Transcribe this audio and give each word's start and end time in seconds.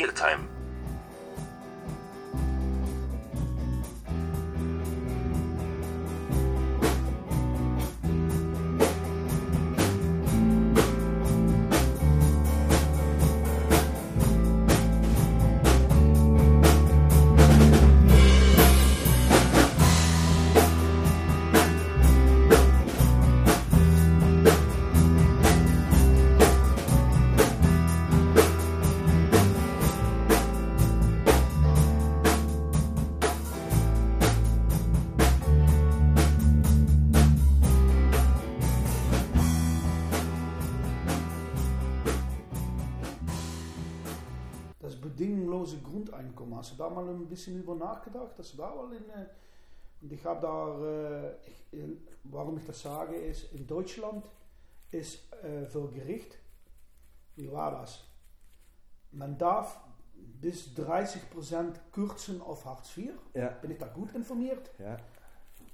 Realtime. 0.00 0.48
Das 0.48 0.59
Grundeinkommen. 46.40 46.56
Hast 46.56 46.72
du 46.72 46.76
da 46.76 46.90
mal 46.90 47.08
ein 47.08 47.28
bisschen 47.28 47.60
über 47.60 47.74
nachgedacht? 47.74 48.38
Hast 48.38 48.54
du 48.54 48.58
da 48.58 48.74
mal 48.74 48.92
in, 48.92 49.04
und 50.02 50.12
ich 50.12 50.24
habe 50.24 50.40
da, 50.40 51.34
ich, 51.46 51.88
warum 52.24 52.56
ich 52.56 52.64
das 52.64 52.80
sage, 52.80 53.16
ist, 53.16 53.52
in 53.52 53.66
Deutschland 53.66 54.24
ist 54.90 55.20
für 55.68 55.90
Gericht, 55.90 56.38
wie 57.36 57.52
war 57.52 57.70
das? 57.72 58.04
Man 59.12 59.36
darf 59.36 59.78
bis 60.14 60.68
30% 60.76 61.74
kürzen 61.92 62.40
auf 62.40 62.64
Hartz 62.64 62.96
IV. 62.96 63.12
Ja. 63.34 63.48
Bin 63.48 63.70
ich 63.72 63.78
da 63.78 63.88
gut 63.88 64.14
informiert? 64.14 64.70
Ja. 64.78 64.96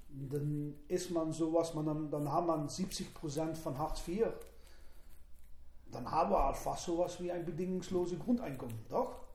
Dann 0.08 0.74
ist 0.88 1.10
man 1.10 1.32
sowas, 1.32 1.74
man 1.74 1.86
dann, 1.86 2.10
dann 2.10 2.32
hat 2.32 2.46
man 2.46 2.68
70% 2.68 3.54
von 3.54 3.78
Hartz 3.78 4.06
IV. 4.08 4.26
Dann 5.92 6.10
haben 6.10 6.30
wir 6.30 6.44
halt 6.44 6.56
fast 6.56 6.84
sowas 6.84 7.20
wie 7.20 7.30
ein 7.30 7.44
bedingungsloses 7.44 8.18
Grundeinkommen, 8.18 8.84
doch? 8.88 9.25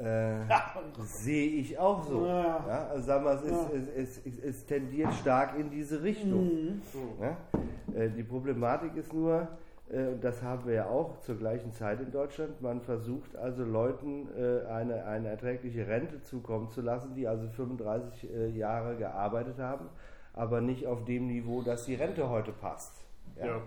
Äh, 0.00 0.46
Ja. 0.48 0.74
Sehe 1.04 1.46
ich 1.60 1.78
auch 1.78 2.02
so. 2.04 2.26
Ja. 2.26 2.64
Ja. 2.66 2.86
also 2.88 3.04
sagen 3.06 3.24
wir, 3.24 3.32
es, 3.32 3.44
Ja. 3.48 3.66
ist, 3.68 3.88
es, 3.96 4.26
es, 4.26 4.38
es 4.44 4.66
tendiert 4.66 5.12
stark 5.14 5.58
in 5.58 5.70
diese 5.70 6.02
Richtung. 6.02 6.44
Mhm. 6.44 6.82
Ja? 7.20 7.36
Äh, 7.94 8.10
Die 8.10 8.22
Problematik 8.24 8.96
ist 8.96 9.12
nur, 9.12 9.48
äh, 9.90 10.06
und 10.08 10.24
das 10.24 10.42
haben 10.42 10.66
wir 10.66 10.74
ja 10.74 10.86
auch 10.88 11.18
zur 11.20 11.36
gleichen 11.36 11.72
Zeit 11.72 12.00
in 12.00 12.10
Deutschland, 12.10 12.60
man 12.60 12.80
versucht 12.80 13.36
also 13.36 13.64
Leuten 13.64 14.28
äh, 14.36 14.66
eine, 14.66 15.04
eine 15.04 15.28
erträgliche 15.28 15.86
Rente 15.86 16.20
zukommen 16.22 16.70
zu 16.70 16.80
lassen, 16.80 17.14
die 17.14 17.28
also 17.28 17.46
35 17.48 18.30
äh, 18.32 18.48
Jahre 18.50 18.96
gearbeitet 18.96 19.58
haben, 19.58 19.86
aber 20.32 20.60
nicht 20.60 20.86
auf 20.86 21.04
dem 21.04 21.26
Niveau, 21.28 21.62
dass 21.62 21.84
die 21.84 21.94
Rente 21.94 22.28
heute 22.28 22.50
passt. 22.52 23.04
Ja. 23.36 23.60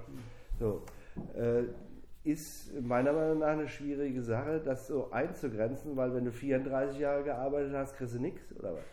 So, 0.59 0.81
äh, 1.35 1.63
ist 2.27 2.73
meiner 2.81 3.13
Meinung 3.13 3.39
nach 3.39 3.47
eine 3.47 3.67
schwierige 3.67 4.21
Sache, 4.21 4.59
das 4.63 4.87
so 4.87 5.09
einzugrenzen, 5.11 5.95
weil 5.95 6.13
wenn 6.13 6.25
du 6.25 6.31
34 6.31 6.99
Jahre 6.99 7.23
gearbeitet 7.23 7.73
hast, 7.73 7.95
kriegst 7.97 8.15
du 8.15 8.19
nichts, 8.19 8.53
oder 8.57 8.73
was? 8.73 8.83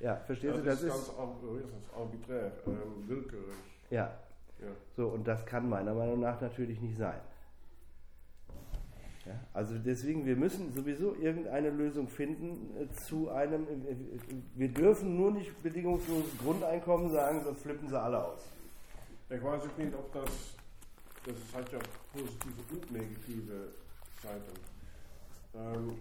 Ja, 0.00 0.16
verstehst 0.16 0.54
Das, 0.54 0.60
du, 0.62 0.64
das 0.68 0.74
ist 0.76 0.82
ist, 0.84 0.88
ganz 0.90 1.00
ist 1.02 1.88
das, 1.88 1.94
arbiträr, 1.96 2.52
ähm, 2.66 3.08
willkürlich. 3.08 3.56
ja, 3.90 4.10
Ja. 4.60 4.66
so, 4.96 5.08
und 5.08 5.26
das 5.26 5.44
kann 5.46 5.68
meiner 5.68 5.94
Meinung 5.94 6.20
nach 6.20 6.40
natürlich 6.40 6.80
nicht 6.80 6.98
sein. 6.98 7.20
Ja, 9.26 9.32
also 9.54 9.78
deswegen, 9.78 10.26
wir 10.26 10.36
müssen 10.36 10.70
sowieso 10.74 11.14
irgendeine 11.14 11.70
Lösung 11.70 12.08
finden 12.08 12.76
äh, 12.76 12.90
zu 12.92 13.30
einem, 13.30 13.62
äh, 13.62 13.92
äh, 13.92 13.96
wir 14.54 14.68
dürfen 14.68 15.16
nur 15.16 15.30
nicht 15.30 15.62
bedingungsloses 15.62 16.36
Grundeinkommen 16.38 17.10
sagen, 17.10 17.40
sonst 17.42 17.62
flippen 17.62 17.88
sie 17.88 17.98
alle 17.98 18.22
aus. 18.22 18.40
Ich 19.30 19.42
weiß 19.42 19.62
nicht, 19.78 19.94
ob 19.94 20.12
das, 20.12 20.56
das 21.24 21.36
hat 21.54 21.72
ja 21.72 21.78
positive 22.12 22.62
und 22.70 22.92
negative 22.92 23.68
Seiten. 24.22 24.52
Ähm, 25.54 25.96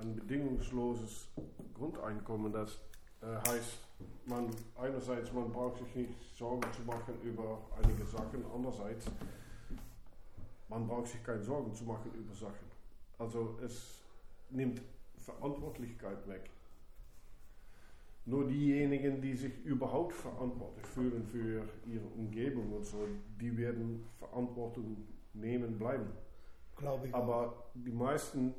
ein 0.00 0.16
bedingungsloses 0.16 1.28
Grundeinkommen, 1.74 2.52
das 2.52 2.78
äh, 3.22 3.48
heißt, 3.48 3.78
man, 4.26 4.50
einerseits, 4.76 5.32
man 5.32 5.52
braucht 5.52 5.78
sich 5.78 5.94
nicht 5.94 6.14
Sorgen 6.36 6.62
zu 6.72 6.82
machen 6.82 7.14
über 7.22 7.58
einige 7.82 8.04
Sachen, 8.04 8.44
andererseits, 8.54 9.06
man 10.68 10.86
braucht 10.86 11.08
sich 11.08 11.22
keine 11.22 11.42
Sorgen 11.42 11.74
zu 11.74 11.84
machen 11.84 12.10
über 12.14 12.34
Sachen. 12.34 12.66
Also 13.18 13.58
es 13.64 14.02
nimmt 14.50 14.82
Verantwortlichkeit 15.18 16.26
weg. 16.28 16.50
Nur 18.28 18.48
diejenigen, 18.48 19.20
die 19.22 19.36
sich 19.36 19.64
überhaupt 19.64 20.12
verantwortlich 20.12 20.84
fühlen 20.86 21.24
für 21.24 21.62
ihre 21.86 22.06
Umgebung 22.16 22.72
und 22.72 22.84
so, 22.84 23.06
die 23.40 23.56
werden 23.56 24.04
Verantwortung 24.18 24.96
nehmen 25.32 25.78
bleiben. 25.78 26.08
Glaube 26.76 27.06
ich. 27.06 27.14
Aber 27.14 27.70
die 27.74 27.92
meisten, 27.92 28.52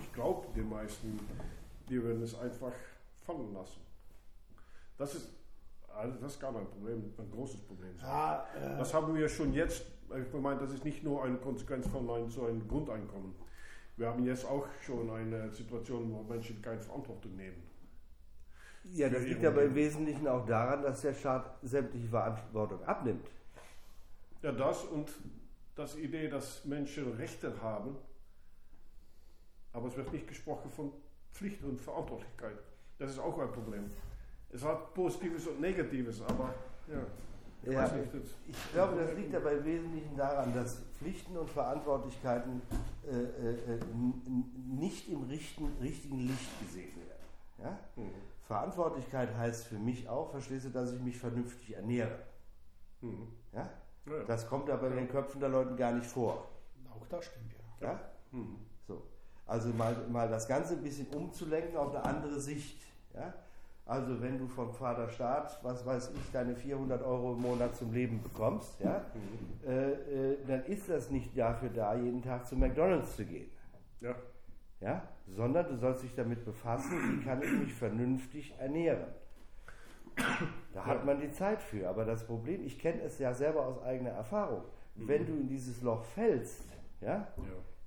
ich 0.00 0.12
glaube, 0.12 0.48
die 0.54 0.62
meisten, 0.62 1.20
die 1.88 2.02
werden 2.02 2.22
es 2.22 2.36
einfach 2.36 2.72
fallen 3.20 3.54
lassen. 3.54 3.80
Das 4.98 5.14
ist, 5.14 5.28
also 5.88 6.18
das 6.20 6.38
kann 6.40 6.56
ein 6.56 6.66
Problem, 6.66 7.14
ein 7.16 7.30
großes 7.30 7.60
Problem 7.60 7.96
sein. 7.96 8.08
Ja, 8.08 8.46
äh, 8.56 8.78
Das 8.78 8.92
haben 8.92 9.14
wir 9.14 9.28
schon 9.28 9.52
jetzt, 9.52 9.86
ich 10.10 10.40
meine, 10.40 10.58
das 10.58 10.72
ist 10.72 10.84
nicht 10.84 11.04
nur 11.04 11.22
eine 11.22 11.36
Konsequenz 11.36 11.86
von 11.86 12.10
ein, 12.10 12.28
so 12.28 12.46
einem 12.46 12.66
Grundeinkommen. 12.66 13.32
Wir 13.96 14.08
haben 14.08 14.24
jetzt 14.24 14.44
auch 14.44 14.66
schon 14.82 15.08
eine 15.08 15.52
Situation, 15.52 16.12
wo 16.12 16.24
Menschen 16.24 16.60
keine 16.60 16.80
Verantwortung 16.80 17.36
nehmen. 17.36 17.73
Ja, 18.92 19.08
das 19.08 19.24
liegt 19.24 19.44
aber 19.44 19.62
im 19.62 19.74
Wesentlichen 19.74 20.28
auch 20.28 20.46
daran, 20.46 20.82
dass 20.82 21.00
der 21.00 21.14
Staat 21.14 21.58
sämtliche 21.62 22.08
Verantwortung 22.08 22.82
abnimmt. 22.84 23.26
Ja, 24.42 24.52
das 24.52 24.84
und 24.84 25.10
das 25.74 25.96
Idee, 25.96 26.28
dass 26.28 26.64
Menschen 26.64 27.12
Rechte 27.14 27.60
haben, 27.62 27.96
aber 29.72 29.88
es 29.88 29.96
wird 29.96 30.12
nicht 30.12 30.28
gesprochen 30.28 30.70
von 30.70 30.92
Pflicht 31.32 31.62
und 31.64 31.80
Verantwortlichkeit. 31.80 32.58
Das 32.98 33.10
ist 33.10 33.18
auch 33.18 33.38
ein 33.38 33.50
Problem. 33.50 33.90
Es 34.50 34.62
hat 34.62 34.94
Positives 34.94 35.48
und 35.48 35.60
Negatives, 35.60 36.22
aber 36.22 36.54
ja. 36.86 37.04
Ich 37.66 37.72
Ja, 37.72 37.88
nicht, 37.88 38.10
ich 38.46 38.72
glaube, 38.72 38.96
das 38.96 39.16
liegt 39.16 39.34
aber 39.34 39.52
im 39.52 39.64
Wesentlichen 39.64 40.14
daran, 40.16 40.52
dass 40.52 40.82
Pflichten 40.98 41.34
und 41.36 41.48
Verantwortlichkeiten 41.48 42.60
äh, 43.06 43.10
äh, 43.10 43.76
äh, 43.76 43.80
nicht 44.68 45.08
im 45.08 45.22
richten, 45.22 45.72
richtigen 45.80 46.20
Licht 46.20 46.60
gesehen 46.60 46.92
werden. 46.96 47.24
Ja? 47.62 47.78
Mhm. 47.96 48.10
Verantwortlichkeit 48.46 49.34
heißt 49.36 49.66
für 49.66 49.78
mich 49.78 50.08
auch, 50.08 50.30
verstehst 50.30 50.66
du, 50.66 50.70
dass 50.70 50.92
ich 50.92 51.00
mich 51.00 51.18
vernünftig 51.18 51.74
ernähre. 51.74 52.18
Mhm. 53.00 53.28
Ja? 53.52 53.70
Ja, 54.06 54.12
ja. 54.18 54.24
Das 54.24 54.46
kommt 54.48 54.68
aber 54.70 54.88
in 54.88 54.96
den 54.96 55.08
Köpfen 55.08 55.40
der 55.40 55.48
Leute 55.48 55.74
gar 55.76 55.92
nicht 55.92 56.06
vor. 56.06 56.46
auch 56.94 57.06
das 57.08 57.24
stimmt, 57.26 57.52
ja. 57.80 57.88
Ja? 57.88 58.00
Mhm. 58.32 58.56
So. 58.86 59.02
Also 59.46 59.68
mal, 59.70 59.94
mal 60.10 60.28
das 60.28 60.46
Ganze 60.46 60.74
ein 60.74 60.82
bisschen 60.82 61.06
umzulenken 61.08 61.76
auf 61.76 61.94
eine 61.94 62.04
andere 62.04 62.38
Sicht. 62.40 62.80
Ja? 63.14 63.32
Also 63.86 64.20
wenn 64.22 64.38
du 64.38 64.46
vom 64.46 64.72
Vaterstaat, 64.72 65.62
was 65.62 65.84
weiß 65.84 66.10
ich, 66.14 66.30
deine 66.32 66.54
400 66.56 67.02
Euro 67.02 67.32
im 67.34 67.42
Monat 67.42 67.76
zum 67.76 67.92
Leben 67.92 68.22
bekommst, 68.22 68.80
ja, 68.80 69.04
Mhm. 69.14 69.68
äh, 69.68 69.92
äh, 70.32 70.38
dann 70.46 70.64
ist 70.64 70.88
das 70.88 71.10
nicht 71.10 71.36
dafür 71.36 71.68
da, 71.68 71.94
jeden 71.94 72.22
Tag 72.22 72.46
zu 72.46 72.56
McDonalds 72.56 73.16
zu 73.16 73.24
gehen. 73.26 73.50
Ja. 74.00 74.14
Ja? 74.84 75.02
Sondern 75.26 75.66
du 75.68 75.76
sollst 75.76 76.02
dich 76.02 76.14
damit 76.14 76.44
befassen, 76.44 76.92
wie 77.18 77.24
kann 77.24 77.42
ich 77.42 77.50
mich 77.52 77.72
vernünftig 77.74 78.54
ernähren. 78.58 79.06
Da 80.74 80.84
hat 80.84 81.04
man 81.04 81.18
die 81.20 81.30
Zeit 81.30 81.62
für. 81.62 81.88
Aber 81.88 82.04
das 82.04 82.26
Problem, 82.26 82.62
ich 82.64 82.78
kenne 82.78 83.00
es 83.02 83.18
ja 83.18 83.32
selber 83.32 83.66
aus 83.66 83.82
eigener 83.82 84.10
Erfahrung, 84.10 84.62
wenn 84.94 85.26
du 85.26 85.32
in 85.32 85.48
dieses 85.48 85.82
Loch 85.82 86.04
fällst, 86.04 86.68
ja, 87.00 87.26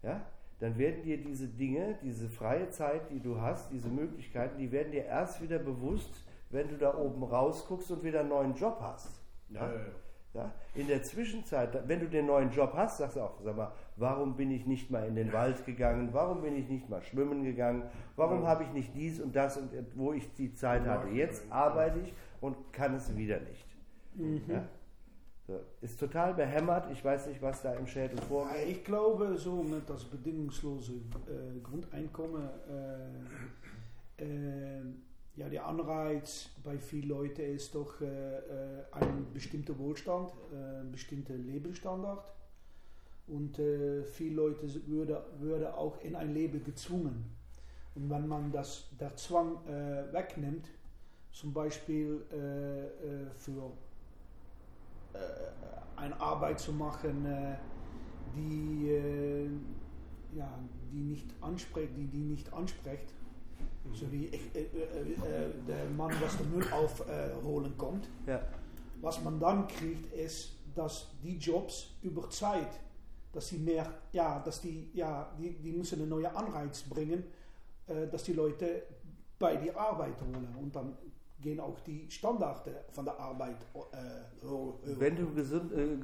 Ja. 0.02 0.10
ja, 0.10 0.22
dann 0.60 0.78
werden 0.78 1.04
dir 1.04 1.22
diese 1.22 1.48
Dinge, 1.48 1.98
diese 2.02 2.28
freie 2.28 2.70
Zeit, 2.72 3.10
die 3.12 3.20
du 3.22 3.40
hast, 3.40 3.72
diese 3.72 3.90
Möglichkeiten, 3.90 4.58
die 4.58 4.72
werden 4.72 4.92
dir 4.92 5.06
erst 5.06 5.42
wieder 5.42 5.60
bewusst, 5.60 6.26
wenn 6.50 6.68
du 6.68 6.78
da 6.78 6.98
oben 6.98 7.24
rausguckst 7.24 7.92
und 7.92 8.04
wieder 8.04 8.22
einen 8.22 8.30
neuen 8.30 8.56
Job 8.56 8.80
hast. 8.82 9.22
Ja, 9.50 9.68
ja, 9.72 9.76
ja. 9.76 9.86
Ja? 10.34 10.52
In 10.76 10.88
der 10.88 11.04
Zwischenzeit, 11.04 11.88
wenn 11.88 12.00
du 12.00 12.08
den 12.08 12.28
neuen 12.28 12.52
Job 12.52 12.74
hast, 12.76 13.00
sagst 13.00 13.16
du 13.16 13.22
auch, 13.22 13.40
sag 13.42 13.56
mal, 13.56 13.72
warum 13.96 14.36
bin 14.36 14.52
ich 14.52 14.66
nicht 14.66 14.92
mal 14.92 15.08
in 15.08 15.16
den 15.16 15.34
Wald 15.34 15.66
gegangen, 15.66 16.10
warum 16.12 16.42
bin 16.42 16.56
ich 16.56 16.70
nicht 16.70 16.90
mal 16.90 17.02
schwimmen 17.02 17.44
gegangen, 17.44 17.84
warum 18.16 18.46
habe 18.46 18.64
ich 18.64 18.72
nicht 18.72 18.94
dies 18.96 19.20
und 19.20 19.36
das 19.36 19.58
und 19.58 19.72
wo 19.96 20.14
ich 20.14 20.32
die 20.34 20.54
Zeit 20.54 20.86
hatte. 20.86 21.10
Jetzt 21.10 21.52
arbeite 21.52 22.00
ich 22.00 22.14
und 22.42 22.72
kann 22.72 22.94
es 22.96 23.16
wieder 23.16 23.40
nicht. 23.40 23.66
Ja? 24.48 24.68
So. 25.48 25.62
Ist 25.80 25.98
total 25.98 26.34
behämmert, 26.34 26.92
ich 26.92 27.04
weiß 27.04 27.28
nicht, 27.28 27.42
was 27.42 27.62
da 27.62 27.74
im 27.74 27.88
Schädel 27.88 28.20
vorgeht. 28.22 28.68
ich 28.68 28.84
glaube, 28.84 29.38
so 29.38 29.64
mit 29.64 29.90
das 29.90 30.04
bedingungslose 30.04 30.92
äh, 30.92 31.60
Grundeinkommen, 31.64 32.50
äh, 34.20 34.24
äh, 34.24 34.82
ja, 35.38 35.48
der 35.48 35.68
Anreiz 35.68 36.50
bei 36.64 36.80
vielen 36.80 37.10
Leuten 37.10 37.42
ist 37.42 37.76
doch 37.76 38.02
äh, 38.02 38.06
äh, 38.06 38.84
ein 38.92 39.28
bestimmter 39.34 39.78
Wohlstand, 39.78 40.32
äh, 40.52 40.80
ein 40.80 40.92
bestimmter 40.92 41.36
Lebensstandard. 41.36 42.26
Und 43.28 43.60
äh, 43.60 44.04
viele 44.04 44.36
Leute 44.36 44.88
würde, 44.88 45.24
würde 45.38 45.78
auch 45.78 46.02
in 46.02 46.16
ein 46.16 46.34
Leben 46.34 46.64
gezwungen. 46.64 47.26
Und 47.94 48.10
wenn 48.10 48.28
man 48.28 48.52
das, 48.52 48.90
der 49.00 49.16
Zwang 49.16 49.64
äh, 49.68 50.12
wegnimmt, 50.12 50.70
zum 51.32 51.54
Beispiel 51.54 52.26
äh, 52.32 52.86
äh 52.86 53.30
für 53.36 53.72
eine 55.96 56.20
Arbeit 56.20 56.60
zu 56.60 56.74
machen, 56.74 57.26
die, 58.36 58.92
ja, 60.36 60.48
die, 60.92 61.02
nicht 61.02 61.26
anspricht, 61.42 61.98
die, 61.98 62.06
die 62.06 62.20
nicht 62.20 62.54
anspricht. 62.54 63.16
So 63.94 64.12
wie 64.12 64.28
ich, 64.28 64.42
der 65.68 65.86
Mann, 65.96 66.14
was 66.22 66.38
den 66.38 66.52
Müll 66.52 66.66
aufholen 66.72 67.78
kommt. 67.78 68.08
Ja. 68.26 68.42
Was 69.02 69.24
man 69.24 69.40
dann 69.40 69.68
kriegt, 69.68 70.14
ist, 70.14 70.54
dass 70.76 71.08
die 71.24 71.38
Jobs 71.38 71.88
über 72.02 72.30
Zeit 72.30 72.80
dass 73.38 73.50
sie 73.50 73.60
mehr, 73.60 73.86
ja, 74.14 74.40
dass 74.40 74.62
die, 74.62 74.90
ja, 74.94 75.32
die, 75.38 75.52
die 75.62 75.72
müssen 75.72 76.02
einen 76.02 76.10
neuen 76.10 76.36
Anreiz 76.36 76.82
bringen, 76.82 77.24
äh, 77.86 78.08
dass 78.08 78.24
die 78.24 78.34
Leute 78.34 78.82
bei 79.38 79.56
die 79.58 79.72
Arbeit 79.72 80.20
holen 80.22 80.56
und 80.60 80.76
dann 80.76 80.98
gehen 81.40 81.60
auch 81.60 81.80
die 81.82 82.10
Standards 82.10 82.64
von 82.92 83.06
der 83.06 83.20
Arbeit 83.20 83.58
äh, 83.92 84.44
höher. 84.44 84.74
Wenn 85.00 85.16
du, 85.16 85.32
gesund, 85.36 85.72
äh, 85.72 85.98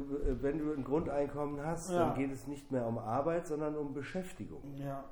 wenn 0.44 0.59
du 0.59 0.74
ein 0.74 0.83
Grundeinkommen 0.83 1.59
hast, 1.65 1.89
ja. 1.89 2.06
dann 2.06 2.15
geht 2.15 2.31
es 2.31 2.45
nicht 2.45 2.71
mehr 2.71 2.85
um 2.85 3.00
Arbeit, 3.00 3.47
sondern 3.47 3.75
um 3.75 3.94
Beschäftigung. 3.94 4.62
Ja. 4.77 5.03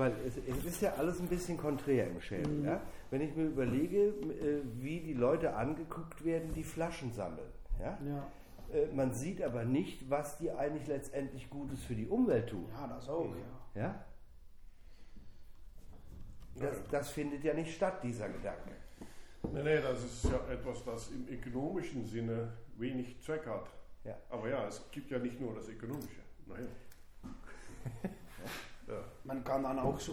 Weil 0.00 0.14
es, 0.26 0.38
es, 0.38 0.64
ist 0.64 0.80
ja 0.80 0.94
alles 0.94 1.20
ein 1.20 1.26
bisschen 1.26 1.58
konträr 1.58 2.06
im 2.06 2.22
Schelm. 2.22 2.60
Mhm. 2.60 2.64
Ja? 2.64 2.80
Wenn 3.10 3.20
ich 3.20 3.36
mir 3.36 3.44
überlege, 3.44 4.14
wie 4.78 5.00
die 5.00 5.12
Leute 5.12 5.54
angeguckt 5.54 6.24
werden, 6.24 6.54
die 6.54 6.64
Flaschen 6.64 7.12
sammeln. 7.12 7.52
Ja? 7.78 7.98
ja. 8.06 8.26
Man 8.94 9.12
sieht 9.12 9.42
aber 9.42 9.64
nicht, 9.64 10.08
was 10.08 10.38
die 10.38 10.50
eigentlich 10.50 10.86
letztendlich 10.86 11.50
Gutes 11.50 11.82
für 11.82 11.94
die 11.94 12.06
Umwelt 12.06 12.48
tun. 12.48 12.64
Ja, 12.72 12.86
das 12.86 13.10
auch. 13.10 13.28
Ja? 13.74 13.82
ja? 13.82 14.04
Das, 16.56 16.82
das 16.90 17.10
findet 17.10 17.44
ja 17.44 17.52
nicht 17.52 17.74
statt, 17.74 18.02
dieser 18.02 18.30
Gedanke. 18.30 18.70
Nein, 19.52 19.64
nein, 19.64 19.82
das 19.82 20.02
ist 20.02 20.24
ja 20.24 20.40
etwas, 20.50 20.82
das 20.84 21.10
im 21.10 21.28
ökonomischen 21.28 22.06
Sinne 22.06 22.54
wenig 22.78 23.20
Zweck 23.20 23.46
hat. 23.46 23.68
Ja. 24.04 24.16
Aber 24.30 24.48
ja, 24.48 24.66
es 24.66 24.82
gibt 24.90 25.10
ja 25.10 25.18
nicht 25.18 25.38
nur 25.38 25.54
das 25.54 25.68
Ökonomische. 25.68 26.22
Naja. 26.46 26.68
ja. 28.90 29.04
Man 29.24 29.44
kann 29.44 29.62
dann 29.62 29.78
auch 29.78 29.98
so, 29.98 30.12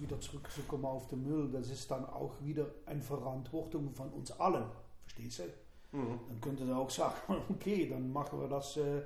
wieder 0.00 0.20
zurückzukommen 0.20 0.84
auf 0.84 1.08
den 1.08 1.22
Müll, 1.22 1.50
das 1.50 1.70
ist 1.70 1.90
dann 1.90 2.04
auch 2.06 2.34
wieder 2.42 2.66
eine 2.86 3.02
Verantwortung 3.02 3.90
von 3.92 4.10
uns 4.10 4.30
allen. 4.32 4.64
Verstehst 5.02 5.40
du? 5.40 5.96
Mhm. 5.96 6.20
Dann 6.28 6.40
könnte 6.40 6.64
man 6.64 6.76
auch 6.76 6.90
sagen, 6.90 7.14
okay, 7.48 7.88
dann 7.88 8.12
machen 8.12 8.40
wir 8.40 8.48
das. 8.48 8.76
Äh, 8.76 9.02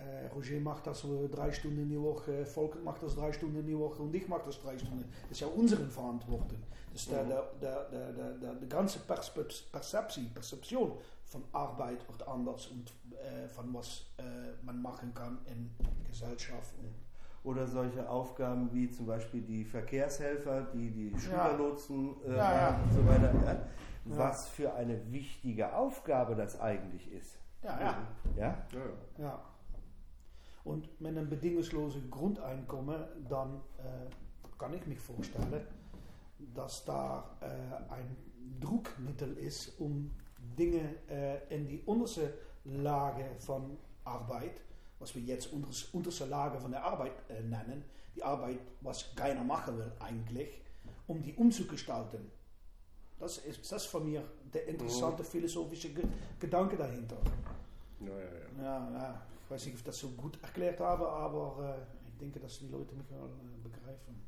äh, 0.00 0.28
Roger 0.34 0.58
macht 0.60 0.86
das 0.86 1.04
drei 1.30 1.52
Stunden 1.52 1.82
in 1.82 1.88
die 1.90 2.00
Woche, 2.00 2.46
Volker 2.46 2.78
macht 2.80 3.02
das 3.02 3.14
drei 3.16 3.32
Stunden 3.32 3.58
in 3.58 3.66
die 3.66 3.78
Woche 3.78 4.02
und 4.02 4.14
ich 4.14 4.26
mache 4.28 4.42
das 4.46 4.60
drei 4.60 4.78
Stunden. 4.78 5.04
Das 5.22 5.32
ist 5.32 5.40
ja 5.40 5.46
unsere 5.48 5.86
Verantwortung. 5.86 6.58
Das 6.92 7.02
ist 7.02 7.10
der, 7.10 7.24
der, 7.24 7.42
der, 7.60 7.84
der, 7.90 8.12
der, 8.12 8.54
der 8.54 8.68
ganze 8.68 8.98
Perzeptie, 9.00 10.24
Perzeption 10.32 10.92
von 11.26 11.44
Arbeit 11.52 12.08
wird 12.08 12.26
anders 12.26 12.68
und 12.68 12.92
äh, 13.14 13.46
von 13.48 13.72
was 13.74 14.06
äh, 14.16 14.22
man 14.64 14.80
machen 14.80 15.12
kann 15.14 15.38
in 15.46 15.70
Gesellschaft. 16.08 16.74
Oder 17.42 17.66
solche 17.66 18.08
Aufgaben 18.08 18.72
wie 18.72 18.90
zum 18.90 19.06
Beispiel 19.06 19.42
die 19.42 19.64
Verkehrshelfer, 19.64 20.62
die 20.74 20.90
die 20.90 21.18
Schülerlotsen 21.18 22.16
äh, 22.26 22.36
ja, 22.36 22.54
ja. 22.54 22.80
und 22.82 22.92
so 22.92 23.06
weiter. 23.06 23.32
Ja? 23.44 23.60
Was 24.04 24.48
für 24.48 24.74
eine 24.74 25.12
wichtige 25.12 25.74
Aufgabe 25.74 26.34
das 26.34 26.60
eigentlich 26.60 27.10
ist. 27.12 27.38
Ja, 27.62 27.80
ja. 27.80 27.98
Ja? 28.36 28.66
ja. 28.72 29.24
ja. 29.24 29.42
Und 30.64 31.00
mit 31.00 31.16
einem 31.16 31.28
bedingungslosen 31.28 32.10
Grundeinkommen, 32.10 33.04
dann 33.28 33.60
äh, 33.78 34.10
kann 34.58 34.74
ich 34.74 34.86
mich 34.86 34.98
vorstellen, 34.98 35.66
dass 36.54 36.84
da 36.84 37.24
äh, 37.40 37.92
ein 37.92 38.16
Druckmittel 38.60 39.36
ist, 39.38 39.80
um 39.80 40.10
Dinge 40.58 40.96
äh, 41.08 41.54
in 41.54 41.66
die 41.66 41.82
unterste 41.84 42.34
Lage 42.64 43.24
von 43.38 43.78
Arbeit, 44.04 44.60
was 45.00 45.14
wir 45.14 45.22
jetzt 45.22 45.48
unterste 45.92 46.26
Lage 46.26 46.60
von 46.60 46.70
der 46.70 46.84
Arbeit 46.84 47.12
äh, 47.28 47.40
nennen, 47.42 47.82
die 48.14 48.22
Arbeit, 48.22 48.60
was 48.82 49.14
keiner 49.16 49.42
machen 49.42 49.78
will 49.78 49.90
eigentlich, 49.98 50.62
um 51.06 51.22
die 51.22 51.34
umzugestalten. 51.34 52.30
Das 53.18 53.38
ist 53.38 53.70
das 53.70 53.84
von 53.86 54.04
mir 54.04 54.22
der 54.52 54.66
interessante 54.66 55.22
mhm. 55.22 55.26
philosophische 55.26 55.90
Gedanke 56.38 56.76
dahinter. 56.76 57.16
Ja, 58.00 58.08
ja, 58.08 58.14
ja. 58.14 58.62
ja, 58.62 58.92
ja. 58.92 59.22
Ich 59.44 59.50
weiß 59.50 59.64
nicht, 59.66 59.74
ob 59.74 59.78
ich 59.80 59.84
das 59.84 59.98
so 59.98 60.10
gut 60.10 60.38
erklärt 60.42 60.80
habe, 60.80 61.08
aber 61.08 61.76
äh, 61.76 62.08
ich 62.08 62.16
denke, 62.18 62.38
dass 62.38 62.58
die 62.58 62.68
Leute 62.68 62.94
mich 62.94 63.10
mal 63.10 63.26
äh, 63.26 63.68
begreifen. 63.68 64.22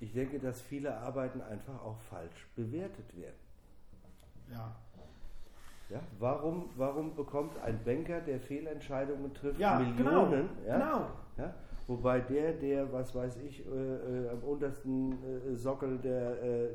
Ich 0.00 0.12
denke, 0.12 0.38
dass 0.38 0.60
viele 0.60 0.96
Arbeiten 0.96 1.40
einfach 1.40 1.82
auch 1.82 1.98
falsch 1.98 2.46
bewertet 2.54 3.16
werden. 3.16 3.34
Ja. 4.50 4.76
Ja, 5.88 6.00
warum, 6.18 6.70
warum 6.76 7.14
bekommt 7.14 7.58
ein 7.62 7.80
Banker, 7.84 8.20
der 8.20 8.40
Fehlentscheidungen 8.40 9.32
trifft, 9.32 9.58
ja, 9.58 9.78
genau, 9.78 10.26
Millionen? 10.26 10.48
Genau, 10.62 10.68
ja, 10.68 10.76
genau. 10.76 11.06
Ja, 11.38 11.54
wobei 11.86 12.20
der, 12.20 12.52
der, 12.52 12.92
was 12.92 13.14
weiß 13.14 13.38
ich, 13.38 13.64
äh, 13.66 13.70
äh, 13.70 14.28
am 14.30 14.42
untersten 14.42 15.12
äh, 15.12 15.56
Sockel 15.56 15.98
der, 15.98 16.42
äh, 16.42 16.68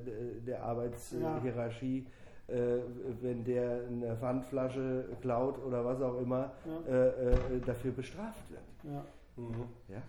der 0.45 0.63
Arbeitshierarchie 0.63 2.07
äh, 2.47 2.79
wenn 3.21 3.43
der 3.43 3.83
eine 3.87 4.17
Pfandflasche 4.17 5.05
klaut 5.21 5.63
oder 5.65 5.85
was 5.85 6.01
auch 6.01 6.19
immer, 6.19 6.51
ja. 6.65 6.93
äh, 6.93 7.07
äh, 7.07 7.59
dafür 7.65 7.91
bestraft 7.91 8.43
wird. 8.49 8.61
Ja. 8.83 9.05
Mhm. 9.37 9.63
ja. 9.87 10.01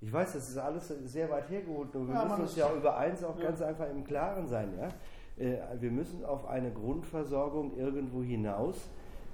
Ich 0.00 0.12
weiß, 0.12 0.32
das 0.34 0.48
ist 0.48 0.58
alles 0.58 0.88
sehr 1.04 1.28
weit 1.28 1.50
hergeholt 1.50 1.94
und 1.96 2.08
wir 2.08 2.14
ja, 2.14 2.24
müssen 2.24 2.42
uns 2.42 2.56
ja 2.56 2.72
über 2.72 2.96
eins 2.96 3.22
auch 3.24 3.38
ganz 3.38 3.60
einfach 3.60 3.90
im 3.90 4.04
Klaren 4.04 4.46
sein. 4.46 4.72
Ja? 4.78 4.88
Äh, 5.38 5.58
wir 5.80 5.90
müssen 5.90 6.24
auf 6.24 6.48
eine 6.48 6.70
Grundversorgung 6.70 7.76
irgendwo 7.76 8.22
hinaus, 8.22 8.76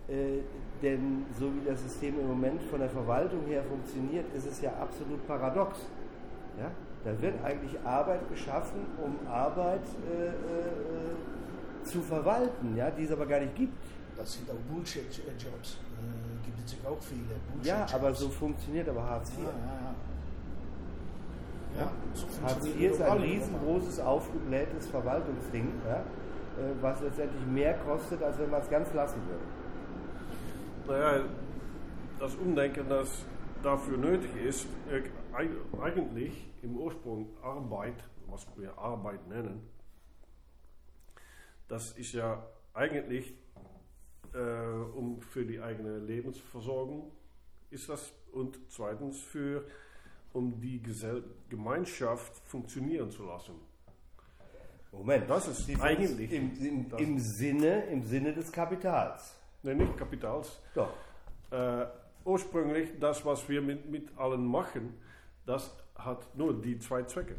äh, 0.09 0.41
denn 0.83 1.25
so 1.39 1.47
wie 1.47 1.65
das 1.67 1.83
System 1.83 2.21
im 2.21 2.29
Moment 2.29 2.63
von 2.65 2.81
der 2.81 2.91
Verwaltung 2.91 3.47
her 3.47 3.63
funktioniert, 3.63 4.27
ist 4.35 4.47
es 4.47 4.61
ja 4.61 4.73
absolut 4.75 5.27
paradox. 5.27 5.79
Ja? 6.59 6.71
Da 7.05 7.21
wird 7.21 7.43
eigentlich 7.43 7.79
Arbeit 7.85 8.29
geschaffen, 8.29 8.87
um 9.03 9.27
Arbeit 9.29 9.83
äh, 9.83 11.87
zu 11.87 12.01
verwalten, 12.01 12.77
ja, 12.77 12.91
die 12.91 13.05
es 13.05 13.13
aber 13.13 13.27
gar 13.27 13.41
nicht 13.41 13.55
gibt. 13.55 13.77
Das 14.17 14.33
sind 14.33 14.51
auch 14.51 14.57
Bullshit-Jobs. 14.73 15.75
Äh, 15.75 15.77
gibt 16.45 16.59
es 16.67 16.77
auch 16.87 17.01
viele. 17.01 17.37
Ja, 17.63 17.87
aber 17.93 18.15
so 18.15 18.29
funktioniert 18.29 18.89
aber 18.89 19.03
Hartz 19.03 19.31
IV. 19.31 19.39
Ja, 19.39 19.45
ja, 19.45 19.51
ja. 21.77 21.85
ja 21.85 21.93
so 22.15 22.27
Hartz 22.45 22.67
IV 22.67 22.93
ist 22.93 23.01
ein 23.01 23.19
riesengroßes, 23.19 24.01
aufgeblähtes 24.01 24.87
Verwaltungsding, 24.89 25.73
ja, 25.87 26.01
äh, 26.01 26.75
was 26.81 27.01
letztendlich 27.01 27.45
mehr 27.47 27.75
kostet, 27.79 28.23
als 28.23 28.39
wenn 28.39 28.51
man 28.51 28.61
es 28.61 28.69
ganz 28.69 28.93
lassen 28.93 29.21
würde. 29.27 29.45
Naja, 30.87 31.25
das 32.21 32.35
Umdenken, 32.35 32.89
das 32.89 33.25
dafür 33.63 33.97
nötig 33.97 34.31
ist, 34.45 34.67
äh, 34.91 35.03
eigentlich 35.81 36.47
im 36.63 36.77
Ursprung 36.77 37.29
Arbeit, 37.43 38.05
was 38.27 38.47
wir 38.57 38.77
Arbeit 38.79 39.27
nennen, 39.27 39.67
das 41.69 41.93
ist 41.93 42.13
ja 42.13 42.47
eigentlich 42.75 43.35
äh, 44.35 44.39
um 44.39 45.21
für 45.23 45.45
die 45.47 45.61
eigene 45.61 45.99
Lebensversorgung 45.99 47.11
ist 47.71 47.89
das 47.89 48.13
und 48.33 48.59
zweitens 48.69 49.21
für 49.21 49.65
um 50.35 50.61
die 50.61 50.83
Gesell 50.83 51.25
Gemeinschaft 51.49 52.37
funktionieren 52.45 53.11
zu 53.11 53.25
lassen. 53.25 53.55
Moment, 54.93 55.29
das 55.29 55.49
ist 55.49 55.67
die 55.67 55.77
eigentlich 55.81 56.31
im, 56.31 56.53
im, 56.59 56.87
im, 56.99 57.19
Sinne, 57.19 57.87
im 57.87 58.03
Sinne 58.03 58.33
des 58.33 58.53
Kapitals. 58.53 59.35
Nein, 59.63 59.79
nicht 59.79 59.97
Kapitals. 59.97 60.61
Doch. 60.75 60.93
Äh, 61.51 61.87
ursprünglich 62.25 62.91
das, 63.01 63.25
was 63.25 63.49
wir 63.49 63.63
mit, 63.63 63.91
mit 63.91 64.17
allen 64.17 64.45
machen, 64.47 64.95
das 65.47 65.75
hat 65.97 66.37
nur 66.37 66.61
die 66.61 66.79
zwei 66.79 67.03
Zwecke. 67.05 67.37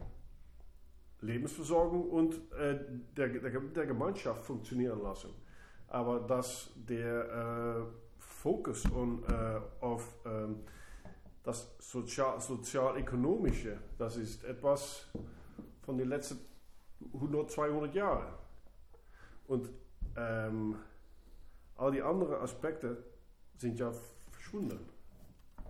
Lebensversorgung 1.22 2.10
und 2.10 2.36
äh, 2.54 2.80
der, 3.16 3.30
der, 3.30 3.60
der, 3.60 3.86
Gemeinschaft 3.86 4.44
funktionieren 4.44 5.02
lassen. 5.02 5.30
Aber 5.88 6.20
dass 6.20 6.72
der 6.75 7.86
äh, 7.86 8.20
Fokus 8.20 8.86
on, 8.92 9.24
äh, 9.24 9.84
auf 9.84 10.16
ähm, 10.25 10.60
das 11.46 11.75
Sozial, 11.80 12.42
Sozial-Ökonomische, 12.42 13.78
das 13.98 14.18
ist 14.18 14.44
etwas 14.44 15.08
von 15.84 15.98
den 15.98 16.10
letzten 16.10 16.40
100, 17.14 17.52
200 17.52 17.94
Jahre. 17.94 18.34
Und 19.48 19.70
ähm, 20.18 20.75
all 21.78 21.92
die 21.92 22.02
anderen 22.02 22.42
Aspekte 22.42 22.98
sind 23.58 23.80
ja 23.80 23.92
verschwunden. 24.32 24.80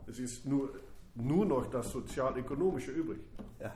Es 0.07 0.19
ist 0.19 0.45
nur, 0.45 0.79
nur 1.15 1.45
noch 1.45 1.69
das 1.69 1.91
Sozialökonomische 1.91 2.91
übrig. 2.91 3.19
Ja. 3.59 3.75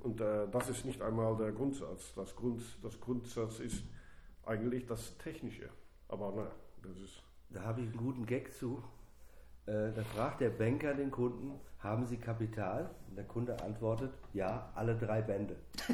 Und 0.00 0.20
äh, 0.20 0.46
das 0.50 0.68
ist 0.68 0.84
nicht 0.84 1.02
einmal 1.02 1.36
der 1.36 1.50
Grundsatz. 1.52 2.14
Das, 2.14 2.36
Grund, 2.36 2.62
das 2.82 3.00
Grundsatz 3.00 3.58
ist 3.58 3.82
eigentlich 4.44 4.86
das 4.86 5.16
Technische. 5.18 5.68
Aber 6.08 6.32
na, 6.36 6.50
das 6.82 6.98
ist. 6.98 7.22
Da 7.50 7.62
habe 7.62 7.80
ich 7.80 7.88
einen 7.88 7.96
guten 7.96 8.26
Gag 8.26 8.54
zu. 8.54 8.80
Äh, 9.70 9.92
da 9.94 10.02
fragt 10.02 10.40
der 10.40 10.50
Banker 10.50 10.94
den 10.94 11.12
Kunden, 11.12 11.60
haben 11.78 12.04
Sie 12.04 12.16
Kapital? 12.16 12.90
Und 13.08 13.14
der 13.16 13.24
Kunde 13.24 13.62
antwortet, 13.62 14.12
ja, 14.32 14.72
alle 14.74 14.96
drei 14.96 15.22
Bände. 15.22 15.54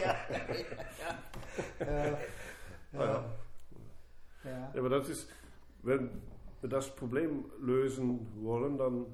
ja, 0.00 0.14
ja. 1.80 2.18
Ja. 2.92 3.24
Ja. 4.44 4.72
Aber 4.76 4.88
das 4.88 5.08
ist, 5.08 5.28
wenn 5.82 6.22
wir 6.60 6.68
das 6.68 6.94
Problem 6.94 7.46
lösen 7.60 8.28
wollen, 8.40 8.78
dann 8.78 9.06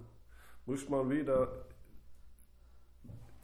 muss 0.67 0.87
man 0.91 1.09
wieder 1.09 1.49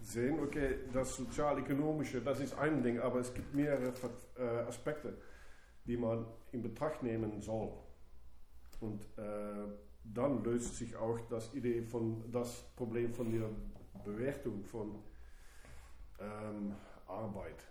sehen, 0.00 0.40
okay, 0.40 0.80
das 0.92 1.16
sozial-ökonomische, 1.16 2.20
das 2.20 2.40
ist 2.40 2.58
ein 2.58 2.82
Ding, 2.82 3.00
aber 3.00 3.20
es 3.20 3.32
gibt 3.32 3.54
mehrere 3.54 3.94
äh, 4.38 4.42
Aspekte, 4.68 5.16
die 5.86 5.96
man 5.96 6.26
in 6.52 6.62
Betracht 6.62 7.02
nehmen 7.02 7.40
soll. 7.40 7.72
Und 8.80 9.02
äh, 9.18 9.66
dann 10.04 10.42
löst 10.42 10.76
sich 10.76 10.96
auch 10.96 11.18
das 11.28 11.54
Idee 11.54 11.82
von 11.82 12.30
das 12.32 12.62
Problem 12.76 13.12
von 13.12 13.30
der 13.30 13.50
Bewertung 14.04 14.64
von 14.64 15.02
ähm, 16.18 16.74
Arbeit, 17.06 17.62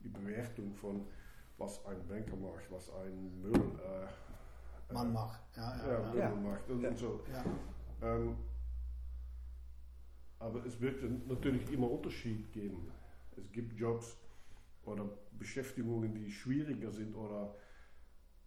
die 0.00 0.08
Bewertung 0.08 0.74
von 0.74 1.06
was 1.58 1.84
ein 1.86 2.06
Banker 2.06 2.36
macht, 2.36 2.70
was 2.70 2.90
ein 2.90 3.40
Müll 3.40 3.54
äh, 3.54 4.92
Man 4.92 5.08
äh, 5.08 5.12
macht. 5.12 5.40
Ja, 5.56 5.76
ja, 5.86 6.14
ja, 6.14 6.14
ja. 6.14 6.34
Macht 6.34 6.68
und, 6.68 6.82
Ja. 6.82 6.88
und 6.90 6.98
so. 6.98 7.20
ja. 7.32 7.44
Ähm, 8.02 8.36
aber 10.38 10.64
es 10.66 10.80
wird 10.80 11.02
natürlich 11.26 11.70
immer 11.72 11.90
Unterschied 11.90 12.52
geben. 12.52 12.92
Es 13.36 13.50
gibt 13.52 13.72
Jobs 13.78 14.18
oder 14.84 15.08
Beschäftigungen, 15.32 16.14
die 16.14 16.30
schwieriger 16.30 16.90
sind 16.90 17.14
oder 17.14 17.54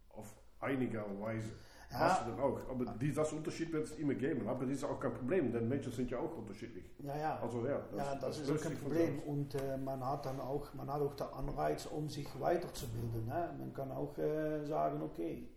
auf 0.09 0.35
einiger 0.59 1.05
Weise. 1.19 1.51
Ja. 1.91 2.00
Hast 2.00 2.27
du 2.27 2.31
dann 2.31 2.39
auch. 2.39 2.60
Aber 2.69 2.86
die, 2.86 3.12
das 3.12 3.34
Unterschied 3.34 3.74
wird 3.74 3.86
es 3.86 3.98
immer 3.98 4.13
geben. 4.13 4.48
Aber 4.48 4.65
das 4.65 4.75
ist 4.75 4.84
auch 4.84 5.00
kein 5.00 5.13
Problem, 5.13 5.51
denn 5.51 5.67
Menschen 5.67 5.91
sind 5.91 6.12
ja 6.12 6.19
auch 6.19 6.38
unterschiedlich. 6.38 6.86
Ja, 7.00 7.17
ja. 7.17 7.39
Also 7.39 7.65
ja, 7.65 7.81
ja, 7.98 8.15
das, 8.15 8.39
ist 8.39 8.51
auch 8.51 8.62
kein 8.62 8.77
Problem. 8.77 9.19
Und 9.22 9.55
äh, 9.55 9.77
man 9.77 10.05
hat 10.05 10.25
dann 10.25 10.39
auch, 10.39 10.72
man 10.75 10.91
hat 10.91 11.01
auch 11.01 11.15
den 11.15 11.27
Anreiz, 11.27 11.88
um 11.88 12.08
sich 12.08 12.27
weiterzubilden. 12.39 13.25
Ne? 13.25 13.55
Man 13.58 13.74
kann 13.74 13.91
auch 13.91 14.15
äh, 14.19 14.63
sagen, 14.65 15.01
okay, 15.01 15.50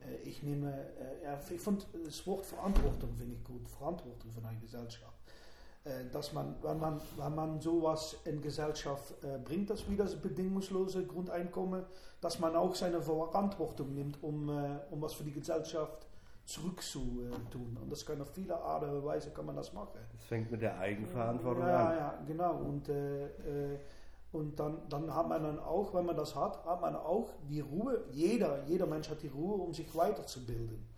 äh, 0.00 0.16
ich 0.22 0.42
nehme, 0.44 0.72
äh, 0.72 1.24
ja, 1.24 1.40
ich 1.50 1.60
finde 1.60 1.84
das 2.04 2.24
Wort 2.26 2.46
Verantwortung 2.46 3.14
finde 3.16 3.34
ich 3.34 3.44
gut, 3.44 3.68
Verantwortung 3.68 4.30
von 4.30 4.44
einer 4.44 4.60
Gesellschaft. 4.60 5.23
Äh, 5.84 6.10
dass 6.10 6.32
man, 6.32 6.54
wenn 6.62 6.78
man, 6.78 7.00
wenn 7.18 7.34
man 7.34 7.60
sowas 7.60 8.16
in 8.24 8.40
Gesellschaft 8.40 9.12
äh, 9.22 9.38
bringt, 9.38 9.68
das 9.68 9.88
wie 9.88 9.96
das 9.96 10.16
bedingungslose 10.16 11.04
Grundeinkommen, 11.04 11.84
dass 12.22 12.38
man 12.38 12.56
auch 12.56 12.74
seine 12.74 13.02
Verantwortung 13.02 13.94
nimmt, 13.94 14.22
um, 14.22 14.48
äh, 14.48 14.78
um 14.90 15.02
was 15.02 15.12
für 15.12 15.24
die 15.24 15.32
Gesellschaft 15.32 16.06
zurückzutun. 16.46 17.78
Und 17.82 17.92
das 17.92 18.06
kann 18.06 18.18
auf 18.22 18.30
viele 18.30 18.56
Art 18.56 18.82
und 18.84 19.04
Weise 19.04 19.30
kann 19.30 19.44
man 19.44 19.56
das 19.56 19.74
machen. 19.74 19.98
Das 20.12 20.24
fängt 20.24 20.50
mit 20.50 20.62
der 20.62 20.78
Eigenverantwortung 20.78 21.66
ja, 21.66 21.88
an. 21.88 21.96
Ja, 21.96 22.18
genau. 22.26 22.56
Und, 22.56 22.88
äh, 22.88 23.78
und 24.32 24.58
dann, 24.58 24.88
dann 24.88 25.14
hat 25.14 25.28
man 25.28 25.42
dann 25.42 25.58
auch, 25.58 25.92
wenn 25.92 26.06
man 26.06 26.16
das 26.16 26.34
hat, 26.34 26.64
hat 26.64 26.80
man 26.80 26.96
auch 26.96 27.28
die 27.50 27.60
Ruhe, 27.60 28.04
jeder, 28.10 28.64
jeder 28.64 28.86
Mensch 28.86 29.10
hat 29.10 29.22
die 29.22 29.28
Ruhe, 29.28 29.56
um 29.56 29.74
sich 29.74 29.94
weiterzubilden. 29.94 30.93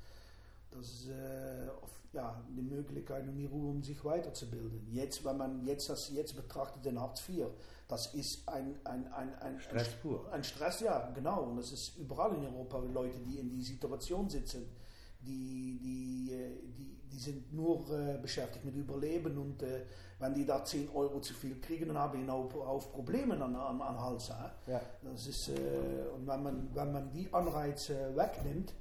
Das 0.77 0.87
ist 0.89 1.09
äh, 1.09 1.69
auf- 1.83 1.91
ja, 2.13 2.43
die 2.57 2.63
Möglichkeit 2.63 3.27
und 3.29 3.37
die 3.37 3.45
Ruhe, 3.45 3.71
um 3.71 3.83
sich 3.83 4.03
weiterzubilden. 4.05 4.87
Jetzt, 4.91 5.23
wenn 5.25 5.37
man 5.37 5.65
jetzt 5.67 5.91
das 5.91 6.11
jetzt 6.11 6.35
betrachtet, 6.35 6.85
den 6.85 6.99
Hartz 6.99 7.29
IV, 7.29 7.47
das 7.89 8.15
ist 8.15 8.49
ein, 8.49 8.75
ein, 8.85 9.13
ein, 9.13 9.35
ein 9.41 9.61
Stress 9.61 9.89
pur. 10.01 10.33
ein 10.33 10.43
Stress, 10.43 10.81
ja, 10.81 11.11
genau. 11.15 11.43
Und 11.43 11.57
das 11.59 11.73
ist 11.73 11.97
überall 11.99 12.35
in 12.35 12.45
Europa 12.47 12.79
Leute, 12.79 13.19
die 13.21 13.39
in 13.39 13.51
die 13.51 13.63
Situation 13.63 14.31
sitzen, 14.31 14.67
die, 15.21 15.79
die, 15.83 16.33
äh, 16.33 16.51
die, 16.79 16.97
die 17.13 17.19
sind 17.19 17.53
nur 17.53 17.89
äh, 17.91 18.19
beschäftigt 18.19 18.65
mit 18.65 18.77
Überleben 18.77 19.37
und 19.39 19.63
äh, 19.63 19.83
wenn 20.19 20.33
die 20.33 20.47
da 20.47 20.65
10 20.65 20.89
Euro 20.95 21.21
zu 21.21 21.35
viel 21.35 21.61
kriegen, 21.61 21.89
dann 21.89 21.99
haben 21.99 22.25
die 22.25 22.31
auf, 22.31 22.55
auf 22.57 22.93
Probleme 22.93 23.35
an, 23.35 23.55
an, 23.55 23.81
an 23.83 24.01
Hals. 24.01 24.29
Ja. 24.67 24.81
Das 25.03 25.27
ist, 25.27 25.51
äh, 25.51 25.53
und 26.15 26.27
wenn 26.27 26.43
man, 26.43 26.75
wenn 26.75 26.93
man 26.93 27.11
die 27.13 27.29
Anreize 27.33 28.17
wegnimmt, 28.17 28.73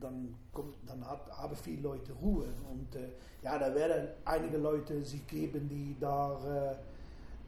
dann, 0.00 0.34
kommt, 0.52 0.74
dann 0.86 1.06
hat, 1.06 1.30
haben 1.30 1.56
viele 1.56 1.82
Leute 1.82 2.12
Ruhe. 2.12 2.46
Und 2.70 2.94
äh, 2.94 3.10
ja, 3.42 3.58
da 3.58 3.74
werden 3.74 4.08
einige 4.24 4.58
Leute 4.58 5.04
sich 5.04 5.26
geben, 5.26 5.68
die 5.68 5.96
da 5.98 6.76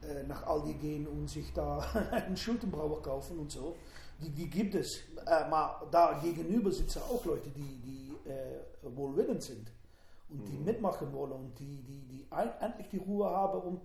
äh, 0.03 0.09
äh, 0.19 0.23
nach 0.27 0.45
Aldi 0.45 0.73
gehen 0.73 1.07
und 1.07 1.29
sich 1.29 1.51
da 1.53 1.79
einen 2.11 2.37
Schultenbrauer 2.37 3.01
kaufen 3.01 3.39
und 3.39 3.51
so. 3.51 3.75
Die, 4.21 4.29
die 4.29 4.49
gibt 4.49 4.75
es. 4.75 5.01
Äh, 5.25 5.29
aber 5.29 5.87
da 5.91 6.19
gegenüber 6.21 6.71
sitzen 6.71 7.01
auch 7.03 7.23
Leute, 7.25 7.49
die, 7.49 7.79
die 7.81 8.29
äh, 8.29 8.95
wohlwillend 8.95 9.41
sind 9.41 9.71
und 10.29 10.47
die 10.47 10.57
mitmachen 10.57 11.11
wollen 11.13 11.33
und 11.33 11.59
die, 11.59 11.83
die, 11.83 12.01
die 12.07 12.25
endlich 12.59 12.89
die 12.89 12.97
Ruhe 12.97 13.29
haben, 13.29 13.61
um. 13.61 13.81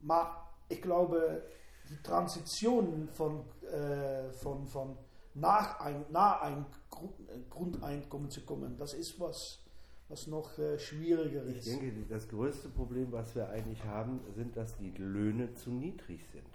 Maar 0.00 0.48
ich 0.68 0.80
glaube, 0.82 1.42
die 1.88 2.02
Transition 2.02 3.08
von, 3.12 3.44
äh, 3.62 4.32
von, 4.32 4.66
von 4.66 4.96
nach 5.34 5.80
ein, 5.80 6.04
nach 6.10 6.42
ein 6.42 6.66
äh, 7.28 7.38
Grundeinkommen 7.50 8.30
zu 8.30 8.42
kommen, 8.42 8.76
das 8.76 8.94
ist 8.94 9.18
was, 9.20 9.60
was 10.08 10.26
noch 10.26 10.58
äh, 10.58 10.78
schwieriger 10.78 11.44
Ich 11.46 11.58
ist. 11.58 11.68
denke, 11.68 11.90
die- 11.92 12.06
das 12.08 12.28
größte 12.28 12.68
Problem, 12.68 13.10
was 13.12 13.34
wir 13.34 13.48
eigentlich 13.48 13.82
haben, 13.84 14.20
sind, 14.34 14.56
dass 14.56 14.76
die 14.76 14.90
Löhne 14.98 15.54
zu 15.54 15.70
niedrig 15.70 16.20
sind. 16.32 16.46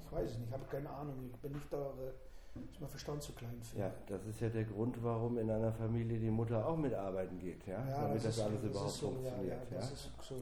Ich 0.00 0.12
weiß 0.12 0.30
es 0.30 0.38
nicht, 0.38 0.46
ich 0.48 0.52
habe 0.54 0.64
keine 0.70 0.88
Ahnung. 0.90 1.14
Ich 1.32 1.36
bin 1.40 1.52
nicht 1.52 1.72
da, 1.72 1.76
äh, 1.78 2.60
ist 2.70 2.80
mein 2.80 2.88
Verstand 2.88 3.20
zu 3.20 3.32
klein 3.32 3.60
für. 3.62 3.78
Ja, 3.80 3.92
das 4.06 4.24
ist 4.26 4.40
ja 4.40 4.48
der 4.48 4.62
Grund, 4.64 5.02
warum 5.02 5.38
in 5.38 5.50
einer 5.50 5.72
Familie 5.72 6.20
die 6.20 6.30
Mutter 6.30 6.64
auch 6.64 6.76
mitarbeiten 6.76 7.36
geht, 7.40 7.66
ja, 7.66 7.84
damit 7.84 8.18
das, 8.24 8.36
ist- 8.36 8.40
alles 8.44 8.60
das 8.62 8.70
überhaupt 8.70 8.90
ist 8.90 8.98
so, 8.98 9.06
funktioniert. 9.10 9.48
Ja, 9.48 9.54
ja, 9.54 9.60
das 9.70 9.88
ja. 9.90 9.94
ist 9.94 10.10
so. 10.28 10.36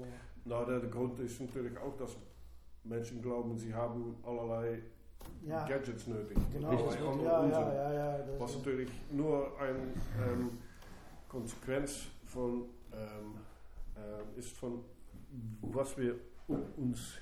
Der, 0.45 0.67
der 0.81 0.91
Grund 0.91 1.19
ist 1.21 1.41
natürlich 1.41 1.79
auch, 1.79 1.97
dass 1.97 2.17
Menschen 2.85 3.23
glauben, 3.23 3.57
sie 3.57 3.73
haben 3.73 4.17
allerlei 4.25 4.83
Ja, 5.45 5.67
Gadgets 5.67 6.07
nötig. 6.07 6.39
genau. 6.53 6.71
Richtig. 6.71 7.01
Ja, 7.01 7.47
ja, 7.47 7.73
ja, 7.73 7.93
ja. 7.93 8.19
Das 8.19 8.41
Was 8.41 8.57
natürlich 8.59 8.91
nur 9.11 9.59
eine 9.61 9.79
ähm, 10.25 10.59
Konsequenz 11.29 12.07
von 12.27 12.67
ähm, 12.93 13.39
ähm, 13.97 14.39
ist 14.39 14.53
von 14.57 14.85
was 15.63 15.97
wir 15.97 16.17
um 16.47 16.63
uns 16.77 17.19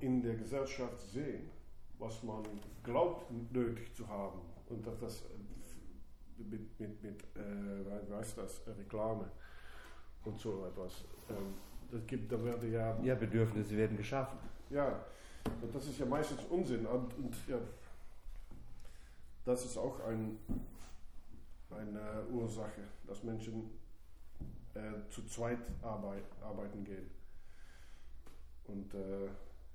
in 0.00 0.22
der 0.22 0.34
Gesellschaft 0.34 1.00
sehen, 1.00 1.50
was 1.98 2.22
man 2.22 2.42
glaubt 2.82 3.30
nötig 3.52 3.94
zu 3.94 4.06
haben 4.08 4.40
und 4.68 4.86
dass 4.86 4.98
das 4.98 5.22
äh, 5.22 6.42
mit, 6.42 6.78
mit, 6.80 7.02
mit 7.02 7.22
äh, 7.36 8.08
wie 8.08 8.14
heißt 8.14 8.38
das, 8.38 8.62
Reklame 8.66 9.30
und 10.24 10.38
so 10.38 10.66
etwas. 10.66 11.04
Ähm, 11.30 11.54
das 11.90 12.06
gibt, 12.06 12.32
da 12.32 12.42
werde 12.42 12.68
ja 12.68 12.98
ja, 13.02 13.14
Bedürfnisse 13.14 13.76
werden 13.76 13.96
geschaffen. 13.96 14.38
ja, 14.70 15.04
und 15.60 15.74
das 15.74 15.86
ist 15.86 15.98
ja 15.98 16.06
meistens 16.06 16.40
Unsinn. 16.50 16.86
Und, 16.86 17.14
und 17.18 17.34
ja, 17.48 17.58
das 19.44 19.64
ist 19.64 19.76
auch 19.76 20.00
ein, 20.06 20.38
eine 21.70 22.24
Ursache, 22.30 22.82
dass 23.06 23.22
Menschen 23.22 23.70
äh, 24.74 25.10
zu 25.10 25.26
zweit 25.26 25.58
arbeit, 25.82 26.24
arbeiten 26.42 26.84
gehen. 26.84 27.10
Und 28.66 28.94
äh, 28.94 29.26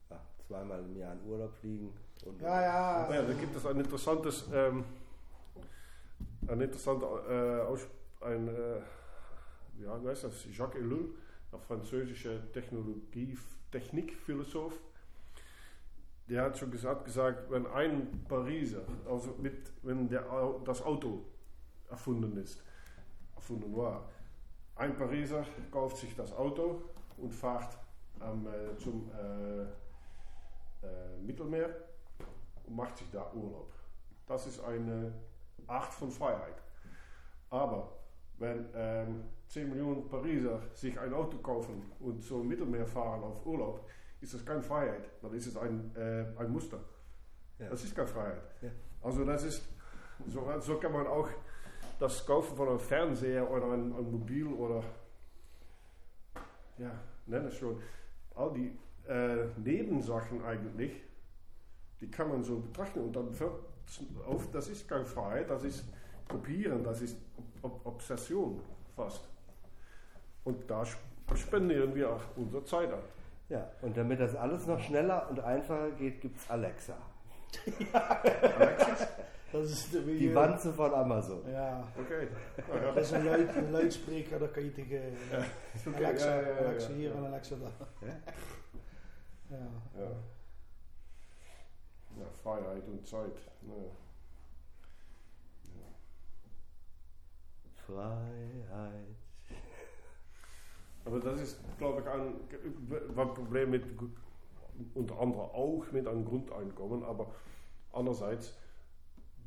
Ja, 0.09 0.19
zweimal 0.47 0.79
im 0.79 0.95
Jahr 0.95 1.13
in 1.13 1.29
Urlaub 1.29 1.53
fliegen. 1.53 1.93
Und 2.25 2.41
ja, 2.41 2.61
ja. 2.61 3.13
ja, 3.13 3.21
da 3.21 3.33
gibt 3.33 3.55
es 3.55 3.65
ein 3.65 3.79
interessantes, 3.79 4.45
ähm, 4.53 4.83
ein 6.47 6.61
interessanter, 6.61 7.67
äh, 7.69 8.25
ein, 8.25 8.47
äh, 8.47 8.77
ja, 9.83 10.03
wie 10.03 10.07
heißt 10.07 10.23
das, 10.23 10.45
Jacques 10.51 10.81
Ellul, 10.81 11.13
ein 11.51 11.59
französischer 11.59 12.51
Technologie, 12.51 13.37
Technikphilosoph, 13.71 14.79
der 16.29 16.43
hat 16.43 16.57
schon 16.57 16.71
gesagt, 16.71 17.05
gesagt, 17.05 17.49
wenn 17.49 17.65
ein 17.67 18.25
Pariser, 18.27 18.83
also 19.09 19.35
mit, 19.39 19.71
wenn 19.83 20.09
der, 20.09 20.25
das 20.65 20.81
Auto 20.81 21.25
erfunden 21.89 22.37
ist, 22.37 22.63
erfunden 23.35 23.75
war, 23.75 24.09
ein 24.75 24.95
Pariser 24.95 25.45
kauft 25.71 25.97
sich 25.97 26.15
das 26.15 26.33
Auto 26.33 26.81
und 27.17 27.33
fährt 27.33 27.77
am, 28.19 28.47
äh, 28.47 28.77
zum 28.77 29.09
äh, 29.11 29.61
äh, 30.85 31.17
Mittelmeer 31.21 31.69
und 32.65 32.75
macht 32.75 32.97
sich 32.97 33.09
da 33.09 33.31
Urlaub. 33.33 33.71
Das 34.25 34.45
ist 34.45 34.63
eine 34.63 35.13
Art 35.65 35.93
von 35.93 36.11
Freiheit. 36.11 36.61
Aber 37.49 37.93
wenn 38.37 38.65
ähm, 38.75 39.23
10 39.47 39.69
Millionen 39.69 40.07
Pariser 40.07 40.61
sich 40.73 40.99
ein 40.99 41.13
Auto 41.13 41.37
kaufen 41.37 41.91
und 41.99 42.29
im 42.29 42.47
Mittelmeer 42.47 42.85
fahren 42.85 43.23
auf 43.23 43.45
Urlaub, 43.45 43.87
ist 44.21 44.33
das 44.33 44.45
keine 44.45 44.61
Freiheit. 44.61 45.09
Dann 45.21 45.33
ist 45.33 45.47
es 45.47 45.57
ein, 45.57 45.95
äh, 45.95 46.25
ein 46.37 46.51
Muster. 46.51 46.79
Ja. 47.59 47.69
Das 47.69 47.83
ist 47.83 47.95
keine 47.95 48.07
Freiheit. 48.07 48.41
Ja. 48.61 48.69
Also 49.01 49.23
das 49.25 49.43
ist, 49.43 49.63
so, 50.27 50.51
so 50.59 50.77
kann 50.77 50.91
man 50.91 51.07
auch 51.07 51.29
das 51.99 52.25
Kaufen 52.25 52.55
von 52.55 52.69
einem 52.69 52.79
Fernseher 52.79 53.49
oder 53.49 53.71
ein, 53.71 53.93
ein 53.95 54.11
Mobil 54.11 54.47
oder, 54.47 54.83
ja, 56.77 56.91
nenn 57.25 57.45
es 57.45 57.55
schon, 57.55 57.81
all 58.35 58.53
die 58.53 58.77
äh, 59.07 59.47
Nebensachen 59.57 60.43
eigentlich, 60.43 61.03
die 61.99 62.09
kann 62.09 62.29
man 62.29 62.43
so 62.43 62.59
betrachten 62.59 62.99
und 62.99 63.15
dann 63.15 63.33
fällt 63.33 63.51
auf, 64.27 64.51
das 64.51 64.67
ist 64.67 64.87
keine 64.87 65.05
Freiheit, 65.05 65.49
das 65.49 65.63
ist 65.63 65.85
Kopieren, 66.27 66.83
das 66.83 67.01
ist 67.01 67.17
Ob 67.61 67.85
Obsession 67.85 68.59
fast. 68.95 69.27
Und 70.43 70.69
da 70.69 70.83
spendieren 71.35 71.95
wir 71.95 72.11
auch 72.11 72.21
unsere 72.35 72.63
Zeit 72.65 72.91
an. 72.91 73.01
Ja, 73.49 73.69
und 73.81 73.95
damit 73.95 74.19
das 74.19 74.35
alles 74.35 74.65
noch 74.67 74.79
schneller 74.79 75.29
und 75.29 75.39
einfacher 75.39 75.91
geht, 75.91 76.19
gibt 76.21 76.37
es 76.37 76.49
Alexa. 76.49 76.95
Dat 79.51 79.63
is 79.63 79.89
de, 79.91 80.01
Die 80.17 80.35
Wanze 80.35 80.73
von 80.73 80.93
Amazon. 80.93 81.49
Ja, 81.49 81.83
Okay. 81.97 82.27
dat 82.93 82.97
is 82.97 83.11
een, 83.11 83.23
luid, 83.23 83.55
een 83.55 83.71
luidspreker, 83.71 84.49
kan 84.49 84.63
je 84.63 84.71
tegen 84.71 85.01
eh, 85.31 85.87
Okay, 85.87 86.03
Alexa, 86.03 86.35
ja, 86.35 86.41
ja, 86.41 86.47
ja, 86.47 86.65
Alexa 86.65 86.89
ja. 86.89 86.95
hier 86.95 87.15
en 87.15 87.25
Alexa 87.25 87.55
daar. 87.55 87.87
Ja. 88.01 88.15
Ja. 89.49 89.67
Ja. 89.95 90.09
ja, 92.17 92.25
Freiheit 92.41 92.87
und 92.87 93.07
Zeit. 93.07 93.39
Ja. 93.61 93.73
Freiheit. 97.85 99.26
Aber 101.07 101.21
das 101.21 101.39
ist, 101.39 101.59
glaube 101.77 102.01
ich, 102.01 102.07
ein, 102.07 102.33
ein 103.17 103.33
Problem 103.33 103.69
mit, 103.69 103.85
unter 104.93 105.19
anderem 105.19 105.39
auch 105.39 105.85
mit 105.93 106.05
einem 106.05 106.25
Grundeinkommen. 106.25 107.03
Aber 107.03 107.31
andererseits, 107.93 108.53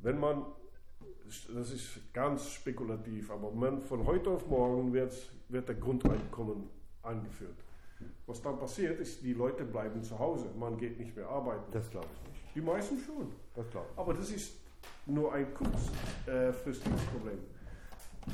wenn 0.01 0.19
man, 0.19 0.47
das 1.55 1.71
ist 1.71 2.13
ganz 2.15 2.51
spekulativ, 2.51 3.31
aber 3.31 3.51
man, 3.51 3.83
von 3.83 4.07
heute 4.07 4.31
auf 4.31 4.47
morgen 4.49 4.95
wird, 4.95 5.15
wird 5.51 5.69
der 5.69 5.75
Grundeinkommen 5.75 6.71
eingeführt. 7.03 7.57
Was 8.27 8.41
dann 8.41 8.59
passiert, 8.59 8.99
ist, 8.99 9.23
die 9.23 9.35
Leute 9.35 9.65
bleiben 9.65 10.03
zu 10.03 10.19
Hause. 10.19 10.47
Man 10.59 10.79
geht 10.79 10.99
nicht 10.99 11.15
mehr 11.15 11.29
arbeiten. 11.29 11.71
Das 11.73 11.91
glaube 11.91 12.07
ich 12.15 12.31
nicht. 12.31 12.55
Die 12.55 12.63
meisten 12.63 12.99
schon. 12.99 13.33
Das 13.55 13.69
glaube 13.71 13.87
ich. 13.93 13.99
Aber 13.99 14.15
das 14.15 14.31
ist 14.31 14.55
nur 15.05 15.35
ein 15.35 15.47
kurzfristiges 15.53 17.03
Problem. 17.13 17.39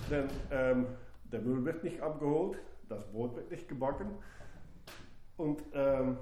Denn 0.08 0.28
ähm, 0.52 0.86
der 1.32 1.40
Müll 1.40 1.64
wird 1.64 1.82
nicht 1.82 2.00
abgeholt, 2.00 2.58
das 2.88 3.06
Brot 3.10 3.36
wird 3.36 3.50
nicht 3.50 3.68
gebacken 3.68 4.10
und 5.36 5.62
ähm, 5.72 6.18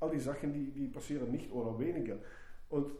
all 0.00 0.10
die 0.10 0.20
Sachen, 0.20 0.52
die, 0.52 0.70
die 0.70 0.88
passieren 0.88 1.30
nicht 1.30 1.50
oder 1.52 1.78
weniger. 1.78 2.16
Und 2.68 2.92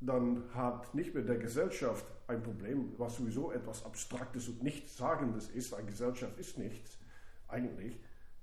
dann 0.00 0.42
hat 0.54 0.94
nicht 0.94 1.14
mehr 1.14 1.22
der 1.22 1.38
Gesellschaft 1.38 2.04
ein 2.26 2.42
Problem, 2.42 2.92
was 2.98 3.16
sowieso 3.16 3.52
etwas 3.52 3.84
Abstraktes 3.84 4.48
und 4.48 4.62
Nichtsagendes 4.62 5.48
ist. 5.50 5.74
Eine 5.74 5.86
Gesellschaft 5.86 6.38
ist 6.38 6.58
nichts, 6.58 6.98
eigentlich. 7.48 7.98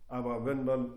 Aber 0.08 0.46
wenn 0.46 0.63
man 0.63 0.93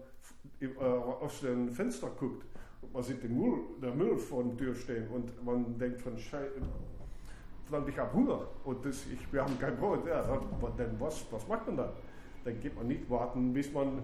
äh, 0.60 0.68
aus 0.76 1.40
dem 1.40 1.70
Fenster 1.70 2.10
guckt 2.10 2.46
und 2.80 2.92
man 2.92 3.02
sieht 3.02 3.22
den 3.22 3.36
Müll, 3.38 3.60
der 3.82 3.94
Müll 3.94 4.16
vor 4.18 4.44
der 4.44 4.56
Tür 4.56 4.74
stehen 4.74 5.08
und 5.08 5.44
man 5.44 5.78
denkt 5.78 6.00
von 6.00 6.16
Scheiße, 6.16 6.62
verdammt, 7.64 7.88
ich 7.88 7.98
habe 7.98 8.12
Hunger 8.12 8.40
und 8.64 8.84
das, 8.84 9.06
ich, 9.06 9.32
wir 9.32 9.42
haben 9.42 9.58
kein 9.58 9.76
Brot. 9.76 10.06
Ja, 10.06 10.22
dann, 10.22 11.00
was, 11.00 11.24
was 11.30 11.46
macht 11.48 11.66
man 11.66 11.76
dann? 11.76 11.90
Dann 12.44 12.60
geht 12.60 12.76
man 12.76 12.86
nicht 12.88 13.08
warten, 13.08 13.52
bis 13.52 13.72
man 13.72 14.02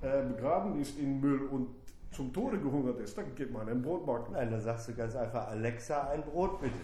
äh, 0.00 0.22
begraben 0.22 0.80
ist 0.80 0.98
in 0.98 1.20
Müll 1.20 1.48
und 1.50 1.68
zum 2.12 2.32
Tode 2.32 2.58
gehungert 2.58 3.00
ist. 3.00 3.16
Dann 3.16 3.34
geht 3.34 3.52
man 3.52 3.68
ein 3.68 3.82
Brot 3.82 4.06
backen. 4.06 4.32
Nein, 4.32 4.50
dann 4.50 4.60
sagst 4.60 4.88
du 4.88 4.94
ganz 4.94 5.16
einfach, 5.16 5.48
Alexa, 5.48 6.08
ein 6.10 6.22
Brot 6.22 6.60
bitte. 6.60 6.74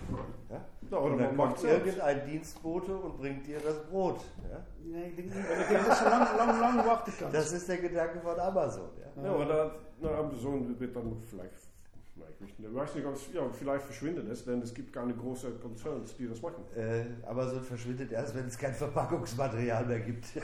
Ja? 0.50 0.64
Ja, 0.90 0.98
oder 0.98 1.12
Und 1.12 1.18
dann 1.18 1.36
man 1.36 1.48
macht 1.48 1.56
kommt 1.56 1.70
irgendein 1.70 2.26
Dienstbote 2.26 2.96
und 2.96 3.18
bringt 3.18 3.46
dir 3.46 3.58
das 3.60 3.84
Brot. 3.86 4.20
Ja? 4.50 4.64
Lang, 6.08 6.36
lang, 6.36 6.60
lang 6.60 6.84
kan. 7.18 7.32
Das 7.32 7.52
ist 7.52 7.68
der 7.68 7.78
Gedanke 7.78 8.20
von 8.20 8.38
Amazon. 8.38 8.88
Ja? 8.98 9.22
Ja, 9.22 9.34
aber 9.34 9.44
da, 9.44 9.70
na, 10.00 10.10
Amazon 10.18 10.78
wird 10.78 10.96
dann 10.96 11.16
vielleicht, 11.20 11.67
ich 12.40 12.74
weiß 12.74 12.94
nicht, 12.94 13.06
ob 13.06 13.14
es, 13.14 13.32
ja, 13.32 13.48
vielleicht 13.50 13.84
verschwindet 13.84 14.28
es, 14.28 14.44
denn 14.44 14.62
es 14.62 14.72
gibt 14.72 14.92
keine 14.92 15.14
großen 15.14 15.60
Concerns, 15.60 16.16
die 16.16 16.28
das 16.28 16.40
machen. 16.42 16.64
Äh, 16.76 17.04
Amazon 17.26 17.62
verschwindet 17.62 18.12
erst, 18.12 18.34
wenn 18.34 18.46
es 18.46 18.58
kein 18.58 18.74
Verpackungsmaterial 18.74 19.86
mehr 19.86 20.00
gibt. 20.00 20.26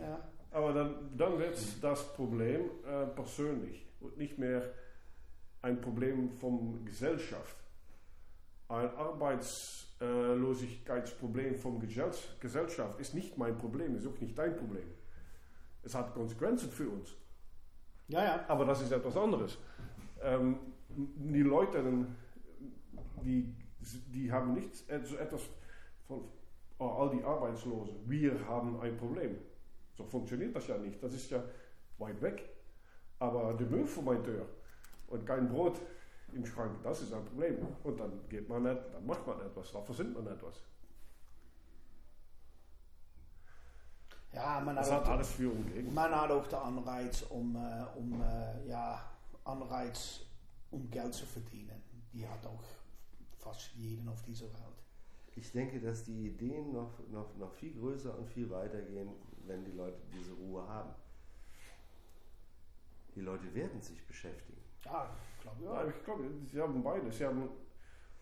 Ja. 0.00 0.18
Aber 0.50 0.72
dann, 0.72 1.16
dann 1.16 1.38
wird 1.38 1.56
das 1.80 2.12
Problem 2.14 2.62
äh, 2.84 3.06
persönlich 3.14 3.86
und 4.00 4.18
nicht 4.18 4.38
mehr 4.38 4.74
ein 5.62 5.80
Problem 5.80 6.30
von 6.30 6.84
Gesellschaft. 6.84 7.56
Ein 8.68 8.90
Arbeitslosigkeitsproblem 8.96 11.56
von 11.56 11.80
Gesell 11.80 12.10
Gesellschaft 12.40 13.00
ist 13.00 13.14
nicht 13.14 13.38
mein 13.38 13.56
Problem, 13.56 13.96
ist 13.96 14.06
auch 14.06 14.20
nicht 14.20 14.36
dein 14.36 14.54
Problem. 14.56 14.88
Es 15.82 15.94
hat 15.94 16.12
Konsequenzen 16.12 16.70
für 16.70 16.88
uns. 16.88 17.16
Ja, 18.08 18.24
ja. 18.24 18.44
Aber 18.48 18.64
das 18.64 18.82
ist 18.82 18.92
etwas 18.92 19.16
anderes. 19.16 19.58
Ähm, 20.22 20.58
die 20.88 21.42
Leute, 21.42 21.82
die, 23.22 23.54
die 24.12 24.32
haben 24.32 24.54
nichts, 24.54 24.84
so 25.04 25.16
etwas 25.16 25.42
von 26.06 26.24
oh, 26.78 26.86
all 26.86 27.10
die 27.10 27.22
Arbeitslosen. 27.22 27.94
Wir 28.06 28.46
haben 28.46 28.80
ein 28.80 28.96
Problem. 28.96 29.36
So 29.96 30.04
funktioniert 30.04 30.54
das 30.54 30.66
ja 30.66 30.78
nicht. 30.78 31.02
Das 31.02 31.12
ist 31.14 31.30
ja 31.30 31.42
weit 31.98 32.20
weg. 32.22 32.48
Aber 33.18 33.54
der 33.54 33.66
Müll 33.66 33.86
vor 33.86 34.02
meiner 34.02 34.22
Tür 34.22 34.46
und 35.08 35.26
kein 35.26 35.48
Brot 35.48 35.80
im 36.32 36.44
Schrank, 36.44 36.82
das 36.82 37.02
ist 37.02 37.12
ein 37.12 37.24
Problem. 37.24 37.56
Und 37.82 37.98
dann 37.98 38.12
geht 38.28 38.48
man 38.48 38.62
nicht, 38.62 38.80
dann 38.92 39.06
macht 39.06 39.26
man 39.26 39.40
etwas, 39.40 39.72
dann 39.72 39.84
versinnt 39.84 40.14
man 40.14 40.26
etwas. 40.26 40.62
Ja, 44.32 44.60
men 44.60 44.76
Das 44.76 44.90
had, 44.90 45.00
hat 45.00 45.06
ook, 45.06 45.12
alles 45.14 45.30
für 45.30 45.50
und 45.50 45.66
gegen. 45.72 45.94
men 45.94 46.12
had 46.12 46.30
ook 46.30 46.48
de 46.50 46.56
Anreiz 46.56 47.22
om, 47.30 47.56
eh, 47.56 47.84
om 47.96 48.22
eh, 48.22 48.66
ja, 48.66 49.00
Anreiz 49.42 50.20
om 50.70 50.90
Geld 50.90 51.14
zu 51.14 51.26
verdienen. 51.26 51.82
Die 52.12 52.26
hat 52.26 52.46
auch 52.46 52.62
fast 53.38 53.72
jeden 53.74 54.08
auf 54.08 54.22
dieser 54.22 54.46
Welt. 54.52 54.82
Ich 55.36 55.52
denke, 55.52 55.80
dass 55.80 56.04
die 56.04 56.26
Ideen 56.26 56.72
noch, 56.72 56.98
noch, 57.10 57.36
noch 57.36 57.52
viel 57.52 57.72
größer 57.74 58.18
und 58.18 58.28
viel 58.28 58.50
weiter 58.50 58.82
gehen, 58.82 59.08
wenn 59.46 59.64
die 59.64 59.72
Leute 59.72 60.00
diese 60.12 60.32
Ruhe 60.32 60.66
haben. 60.68 60.90
Die 63.14 63.20
Leute 63.20 63.52
werden 63.54 63.80
sich 63.80 64.04
beschäftigen. 64.06 64.60
Ja, 64.84 65.08
ich 65.36 65.42
glaube 65.42 65.64
Ja, 65.64 65.82
ja. 65.84 65.88
ich 65.88 66.04
glaube, 66.04 66.24
sie 66.44 66.60
haben 66.60 66.82
beides. 66.82 67.18
Sie 67.18 67.24
haben 67.24 67.48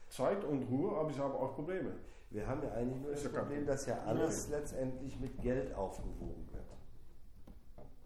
Zeit 0.09 0.45
und 0.45 0.63
Ruhe, 0.65 0.97
aber 0.99 1.13
sie 1.13 1.21
haben 1.21 1.33
auch 1.35 1.55
Probleme. 1.55 1.93
Wir 2.31 2.47
haben 2.47 2.63
ja 2.63 2.73
eigentlich 2.73 3.01
nur 3.03 3.13
das 3.13 3.23
kein 3.23 3.33
Problem, 3.33 3.67
dass 3.67 3.87
ja 3.87 3.99
alles 4.05 4.49
letztendlich 4.51 5.19
mit 5.21 5.41
Geld 5.41 5.73
aufgewogen 5.75 6.47
wird. 6.53 6.65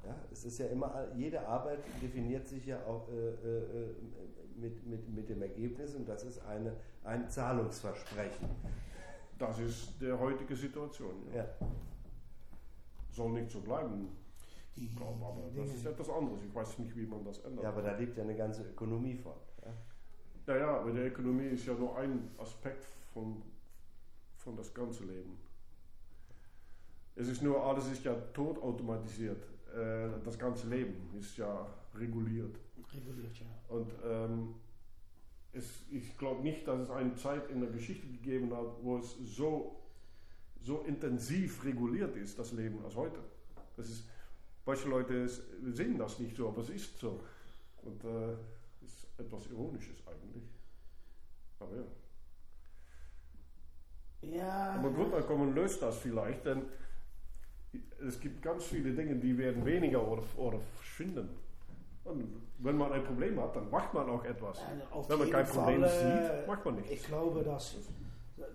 Ja, 0.05 0.15
es 0.31 0.45
ist 0.45 0.59
ja 0.59 0.67
immer, 0.67 1.09
jede 1.15 1.47
Arbeit 1.47 1.81
definiert 2.03 2.47
sich 2.47 2.67
ja 2.67 2.79
auch 2.87 3.09
äh, 3.09 3.29
äh, 3.29 3.95
mit, 4.57 4.87
mit, 4.87 5.09
mit 5.09 5.29
dem 5.29 5.43
Ergebnis 5.43 5.95
und 5.95 6.09
das 6.09 6.25
ist 6.25 6.45
eine, 6.47 6.75
ein 7.05 7.29
Zahlungsversprechen. 7.29 8.49
Das 9.39 9.59
ist 9.59 10.01
die 10.01 10.13
heutige 10.13 10.55
Situation. 10.55 11.15
Ja. 11.35 11.45
Ja. 11.45 11.49
Soll 13.11 13.33
nicht 13.33 13.51
so 13.51 13.61
bleiben, 13.61 14.09
ich 14.77 14.97
glaube, 14.97 15.25
aber 15.25 15.51
das 15.55 15.75
ist 15.75 15.85
etwas 15.85 16.09
anderes. 16.09 16.43
Ich 16.43 16.55
weiß 16.55 16.79
nicht, 16.79 16.97
wie 16.97 17.07
man 17.07 17.25
das 17.25 17.39
ändert. 17.41 17.65
ja, 17.65 17.69
aber 17.71 17.83
da 17.83 17.97
lebt 17.97 18.17
ja 18.17 18.23
eine 18.23 18.37
ganze 18.37 18.63
Ökonomie 18.63 19.17
von. 19.17 19.33
Ja. 19.65 20.55
ja, 20.55 20.61
ja, 20.61 20.81
aber 20.81 20.93
die 20.93 21.01
Ökonomie 21.01 21.49
ist 21.49 21.67
ja 21.67 21.75
nur 21.75 21.97
ein 21.97 22.31
Aspekt 22.39 22.85
von, 23.13 23.43
von 24.41 24.57
das 24.57 24.73
ganze 24.73 25.05
Leben. 25.05 25.39
Es 27.15 27.29
ist 27.29 27.43
nur, 27.43 27.63
alles 27.65 27.91
ist 27.91 28.05
ja 28.05 28.15
tot 28.33 28.63
automatisiert. 28.63 29.43
Äh, 29.75 30.09
das 30.25 30.39
ganze 30.39 30.69
Leben 30.69 31.11
ist 31.19 31.37
ja 31.37 31.67
reguliert. 31.95 32.57
reguliert, 32.93 33.39
ja. 33.39 33.47
Und 33.69 33.93
ähm, 34.05 34.55
es, 35.53 35.83
ich 35.91 36.17
glaube 36.17 36.43
nicht, 36.43 36.67
dass 36.67 36.81
es 36.81 36.91
eine 36.91 37.15
Zeit 37.17 37.51
in 37.51 37.61
der 37.61 37.71
Geschichte 37.71 38.07
gegeben 38.07 38.55
hat, 38.57 38.83
wo 38.83 38.99
es 38.99 39.17
so, 39.25 39.77
so 40.63 40.81
intensiv 40.83 41.65
reguliert 41.65 42.17
ist, 42.17 42.39
das 42.39 42.53
Leben, 42.53 42.83
als 42.85 42.97
heute. 42.97 43.21
Das 43.77 43.89
ist, 43.89 44.09
manche 44.65 44.89
Leute 44.89 45.29
sehen 45.29 45.99
das 45.99 46.19
nicht 46.19 46.37
so, 46.37 46.49
aber 46.49 46.63
es 46.63 46.71
ist 46.71 46.99
so. 46.99 47.21
Und 47.83 48.05
äh, 48.05 48.33
ist 48.85 49.07
etwas 49.19 49.47
Ironisches 49.49 50.07
eigentlich. 50.07 50.45
Aber 51.59 51.77
ja. 51.77 51.85
Ja, 54.23 54.75
Aber 54.79 54.91
Grundeinkommen 54.91 55.55
löst 55.55 55.83
das 55.83 55.97
vielleicht, 55.99 56.45
denn 56.45 56.63
es 58.07 58.21
gibt 58.21 58.43
ganz 58.43 58.65
viele 58.65 58.93
Dinge, 58.93 59.17
die 59.17 59.37
werden 59.37 59.65
weniger 59.65 60.07
oder, 60.07 60.23
oder 60.37 60.59
verschwinden. 60.77 61.29
Und 62.05 62.43
wenn 62.59 62.77
man 62.77 62.93
ein 62.93 63.05
Problem 63.05 63.41
hat, 63.41 63.57
dann 63.57 63.71
macht 63.71 63.95
man 63.95 64.09
auch 64.11 64.25
etwas. 64.25 64.59
Auf 64.91 65.09
Wenn 65.09 65.19
man 65.19 65.31
kein 65.31 65.47
Problem 65.47 65.81
Fall, 65.83 65.91
äh, 65.91 66.37
sieht, 66.39 66.47
macht 66.47 66.65
man 66.65 66.75
nichts. 66.77 66.91
Ich 66.91 67.07
glaube, 67.07 67.43
dass 67.43 67.77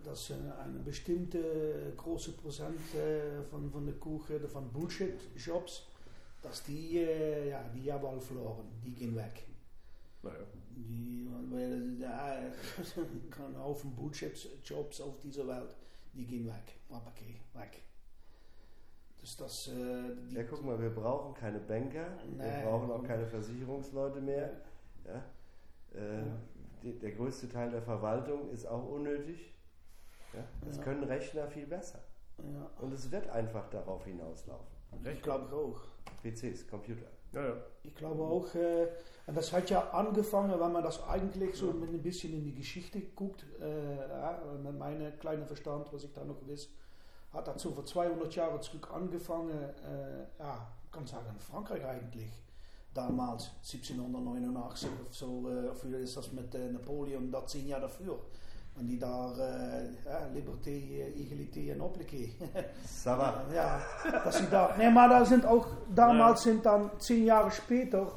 dass 0.04 0.32
eine 0.32 0.80
bestimmte 0.80 1.93
große 1.97 2.34
Prozent 2.34 2.80
äh, 2.95 3.43
von, 3.49 3.69
von 3.71 3.86
der 3.86 3.95
Kuchen, 3.95 4.47
von 4.47 4.71
Bullshit-Jobs, 4.71 5.88
dass 6.41 6.63
die, 6.63 6.99
äh, 6.99 7.49
ja, 7.49 7.63
die 7.73 7.91
haben 7.91 8.06
alle 8.06 8.21
verloren, 8.21 8.65
die 8.84 8.93
gehen 8.93 9.15
weg. 9.15 9.45
Naja. 10.25 10.45
Die, 10.75 11.29
weil 11.51 11.97
ja, 11.99 12.33
ein 13.47 13.57
Haufen 13.57 13.95
Bullshit-Jobs 13.95 14.99
auf 15.01 15.19
dieser 15.21 15.47
Welt, 15.47 15.75
die 16.13 16.25
gehen 16.25 16.45
weg. 16.47 16.75
Aber 16.89 17.07
okay, 17.07 17.39
weg. 17.53 17.81
Das, 19.21 19.38
das, 19.38 19.67
äh, 19.69 20.15
die, 20.29 20.35
Ja, 20.35 20.43
guck 20.43 20.63
mal, 20.63 20.79
wir 20.79 20.89
brauchen 20.89 21.33
keine 21.33 21.59
Banker, 21.59 22.07
Nee. 22.29 22.43
wir 22.43 22.63
brauchen 22.69 22.91
auch 22.91 23.03
keine 23.03 23.25
Versicherungsleute 23.25 24.19
mehr. 24.21 24.51
Ja? 25.05 25.23
Äh, 25.99 26.23
die, 26.83 26.99
der 26.99 27.11
größte 27.11 27.49
Teil 27.49 27.71
der 27.71 27.81
Verwaltung 27.81 28.49
ist 28.51 28.65
auch 28.67 28.88
unnötig. 28.88 29.53
Ja? 30.33 30.43
Es 30.69 30.77
Ja. 30.77 30.83
können 30.83 31.03
Rechner 31.05 31.47
viel 31.47 31.65
besser. 31.65 31.99
ja, 32.38 32.69
Und 32.81 32.91
es 32.93 33.09
wird 33.11 33.27
einfach 33.29 33.69
darauf 33.69 34.05
hinauslaufen. 34.05 34.67
ich 35.11 35.21
glaube 35.21 35.55
auch. 35.55 35.81
PCs, 36.21 36.67
Computer. 36.67 37.07
Ja, 37.33 37.47
ja. 37.47 37.53
Ich 37.83 37.95
glaube 37.95 38.23
auch, 38.23 38.53
äh, 38.55 38.88
und 39.27 39.35
das 39.35 39.51
hat 39.51 39.69
ja 39.69 39.89
angefangen, 39.91 40.59
wenn 40.59 40.71
man 40.71 40.83
das 40.83 41.03
eigentlich 41.07 41.55
so 41.55 41.71
mit 41.73 41.89
ein 41.89 42.01
bisschen 42.01 42.33
in 42.33 42.43
die 42.43 42.53
Geschichte 42.53 43.01
guckt, 43.15 43.45
äh, 43.59 43.95
ja, 44.07 44.41
mit 44.63 44.77
meinem 44.77 45.17
kleinen 45.19 45.45
Verstand, 45.45 45.91
was 45.91 46.03
ich 46.03 46.13
da 46.13 46.23
noch 46.23 46.47
weiß, 46.47 46.69
hat 47.33 47.47
das 47.47 47.61
so 47.61 47.71
vor 47.71 47.85
200 47.85 48.33
Jahren 48.35 48.61
zurück 48.61 48.89
angefangen, 48.93 49.51
äh, 49.51 50.39
ja, 50.39 50.67
kann 50.91 51.05
sagen, 51.05 51.27
in 51.33 51.39
Frankreich 51.39 51.83
eigentlich. 51.85 52.31
Damals, 52.93 53.51
1789, 53.61 54.89
of 55.01 55.13
so, 55.13 55.49
äh, 55.49 55.73
früher 55.75 55.99
ist 55.99 56.15
das 56.15 56.31
mit 56.31 56.55
äh, 56.55 56.69
Napoleon, 56.69 57.29
dat 57.29 57.49
zehn 57.49 57.67
Jahre 57.67 57.83
dafür. 57.83 58.19
Und 58.77 58.88
die 58.88 58.99
da, 58.99 59.33
äh, 59.38 59.85
ja, 60.05 60.27
Liberté, 60.33 61.13
Egalité 61.15 61.71
en 61.71 61.81
Appliqué. 61.81 62.29
Ça 62.85 63.17
va. 63.17 63.45
Ja, 63.53 63.79
dass 64.23 64.38
sie 64.38 64.47
da. 64.51 64.75
Nee, 64.77 64.89
maar 64.89 65.07
da 65.07 65.23
sind 65.23 65.45
auch, 65.45 65.65
damals 65.93 66.43
sind 66.43 66.65
dann 66.65 66.91
zehn 66.99 67.25
Jahre 67.25 67.51
später, 67.51 68.11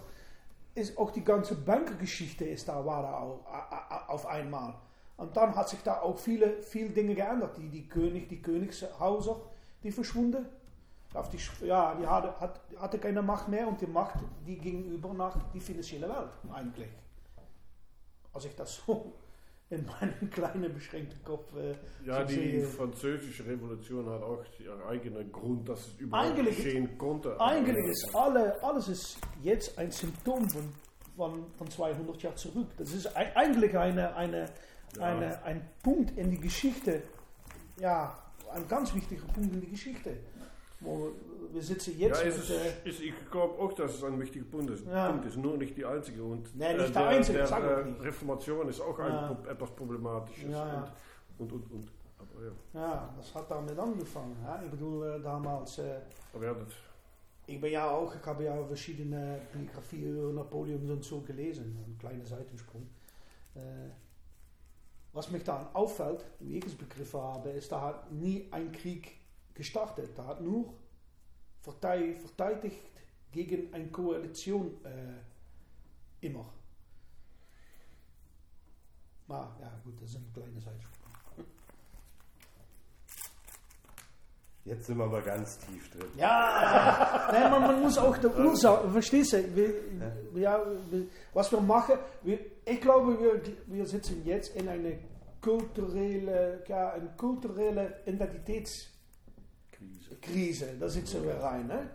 ist 0.75 0.99
auch 0.99 1.13
die 1.13 1.25
ganze 1.25 1.55
Bankergeschichte 1.55 2.45
ist 2.45 2.69
da, 2.69 2.85
war 2.85 3.03
da 3.03 3.19
auch, 3.19 4.09
auf 4.09 4.27
einmal. 4.27 4.75
Und 5.17 5.37
dann 5.37 5.55
hat 5.55 5.69
sich 5.69 5.83
da 5.83 6.01
auch 6.01 6.19
viele, 6.19 6.63
viele 6.63 6.91
Dinge 6.91 7.15
geändert. 7.15 7.57
Die, 7.57 7.69
die 7.69 7.89
König, 7.89 8.29
die 8.29 8.43
Königshauser, 8.43 9.37
die 9.83 9.93
verschwunden. 9.93 10.47
Auf 11.15 11.29
die, 11.29 11.39
ja, 11.65 11.95
die 11.95 12.07
hatte, 12.07 12.39
hat, 12.39 12.61
hatte 12.79 12.99
keine 12.99 13.23
Macht 13.23 13.49
mehr 13.49 13.67
und 13.67 13.81
die 13.81 13.87
Macht, 13.87 14.17
die 14.47 14.59
ging 14.59 14.85
über 14.85 15.15
nach 15.15 15.37
die 15.53 15.61
finanzielle 15.61 16.09
Welt, 16.09 16.31
eigentlich. 16.53 16.91
Als 18.33 18.45
ich 18.45 18.55
das 18.55 18.77
so 18.77 19.15
in 19.71 19.85
meinem 19.87 20.31
kleinen, 20.31 20.73
beschränkten 20.73 21.23
Kopf 21.25 21.45
äh, 21.57 21.75
Ja, 22.07 22.27
so 22.27 22.35
die 22.35 22.61
französische 22.63 23.45
Revolution 23.47 24.09
hat 24.09 24.23
auch 24.23 24.43
ihren 24.59 24.83
eigenen 24.83 25.31
Grund, 25.31 25.69
dass 25.69 25.87
es 25.89 25.95
überhaupt 25.99 26.31
Eigentlich- 26.39 26.57
geschehen 26.57 26.97
konnte. 26.97 27.39
Eigentlich 27.41 27.77
ist 27.91 28.15
alle, 28.15 28.63
alles 28.63 28.89
ist 28.89 29.19
jetzt 29.43 29.79
ein 29.79 29.91
Symptom 29.91 30.49
von, 30.49 30.73
von, 31.17 31.47
von 31.57 31.71
200 31.71 32.23
Jahren 32.23 32.37
zurück. 32.37 32.69
Das 32.79 32.93
ist 32.95 33.15
ei- 33.17 33.35
eigentlich 33.37 33.77
eine, 33.77 34.15
eine, 34.17 34.47
Ja. 34.97 35.03
eine, 35.03 35.43
ein 35.45 35.69
Punkt 35.83 36.17
in 36.17 36.31
die 36.31 36.41
Geschichte, 36.41 37.03
ja, 37.79 38.17
ein 38.55 38.67
ganz 38.67 38.95
wichtiger 38.95 39.27
Punkt 39.27 39.53
in 39.53 39.61
die 39.61 39.71
Geschichte. 39.71 40.17
Wo 40.81 41.11
wir 41.53 41.63
sitzen 41.63 41.99
Ja, 41.99 42.09
jetzt 42.09 42.25
mit, 42.25 42.35
ist, 42.35 42.51
äh, 42.51 42.89
ist, 42.89 43.01
ich 43.01 43.15
glaube 43.31 43.59
auch, 43.59 43.73
dass 43.73 43.95
es 43.95 44.05
ein 44.05 44.19
wichtiger 44.21 44.45
Punkt 44.45 44.71
ist. 44.71 44.87
Ja. 44.87 45.11
Punkt 45.11 45.25
ist 45.27 45.37
nur 45.37 45.57
nicht 45.57 45.77
die 45.77 45.85
einzige. 45.85 46.23
Und 46.23 46.55
Nee, 46.55 46.75
nicht 46.75 46.91
äh, 46.91 46.93
der 46.93 47.09
einzige, 47.09 47.39
der, 47.39 47.47
ich 47.47 47.53
äh. 47.53 48.03
Reformation 48.03 48.69
ist 48.69 48.81
auch 48.81 48.99
ein, 48.99 49.13
Ja. 49.13 49.33
Pro- 49.33 49.49
etwas 49.51 49.71
Problematisches. 49.75 50.51
Ja, 50.53 50.67
ja. 50.69 50.93
Und, 51.39 51.53
und, 51.53 51.63
und, 51.65 51.73
und. 51.73 51.91
Aber 52.19 52.45
ja, 52.47 52.81
ja, 52.81 53.15
das 53.17 53.35
hat 53.35 53.51
damit 53.51 53.79
angefangen. 53.79 54.37
Ja. 54.45 54.61
Ich 54.65 54.71
bedoel, 54.71 55.17
äh, 55.17 55.21
damals, 55.23 55.79
äh, 55.79 56.01
ja, 56.41 56.55
ich 57.47 57.61
bin 57.61 57.73
ja 57.73 57.91
auch, 57.91 58.15
ich 58.15 58.27
habe 58.27 58.45
ja 58.45 58.63
verschiedene 58.65 59.41
Biografien 59.51 60.17
über 60.19 60.33
Napoleon 60.35 60.91
und 60.91 61.03
so 61.03 61.23
gelesen, 61.23 61.79
ein 61.87 61.97
kleiner 61.99 62.27
Seitensprung. 62.27 62.87
Äh, 63.55 63.61
was 65.15 65.31
mich 65.31 65.43
daran 65.45 65.67
auffällt, 65.73 66.25
wie 66.41 66.59
ich 66.59 66.67
es 66.67 66.75
begriffen 66.75 67.21
habe, 67.21 67.49
ist, 67.51 67.73
da 67.73 67.81
hat 67.81 68.13
nie 68.13 68.47
ein 68.51 68.71
Krieg 68.71 69.18
gestartet. 69.59 70.17
Da 70.17 70.25
hat 70.29 70.41
nur 70.41 70.73
vertei- 71.63 72.15
verteidigt 72.17 72.91
gegen 73.31 73.75
eine 73.75 73.89
Koalition 73.89 74.83
äh, 74.85 76.27
immer. 76.27 76.47
Maar 79.27 79.55
ja, 79.61 79.71
gut, 79.85 80.01
das 80.01 80.13
sind 80.13 80.33
kleine 80.33 80.59
Seitensprünge. 80.61 80.99
Jetzt 84.65 84.87
sind 84.87 84.99
wir 84.99 85.05
aber 85.05 85.23
ganz 85.23 85.59
tief 85.59 85.91
drin. 85.91 86.09
Ja, 86.17 87.29
nee, 87.33 87.49
maar 87.49 87.61
man 87.61 87.81
muss 87.83 87.97
auch 87.97 88.17
die 88.19 88.27
Ursache, 88.27 88.91
verstehst 88.91 89.33
du? 89.33 89.57
Wir, 89.57 89.75
ja, 90.35 90.63
wir, 90.91 91.07
was 91.33 91.51
wir 91.53 91.61
machen, 91.61 91.99
wir, 92.23 92.39
ich 92.67 92.81
glaube, 92.81 93.19
wir, 93.19 93.41
wir 93.67 93.87
sitzen 93.87 94.23
jetzt 94.27 94.55
in 94.57 94.69
eine 94.69 94.99
kulturelle, 95.41 96.63
ja, 96.69 96.91
eine 96.93 97.09
kulturelle 97.17 98.03
Identitätskrise. 98.05 98.98
Krise. 100.21 100.77
Da 100.79 100.89
sitzen 100.89 101.25
wir 101.25 101.35
rein, 101.35 101.67
ne? 101.67 101.91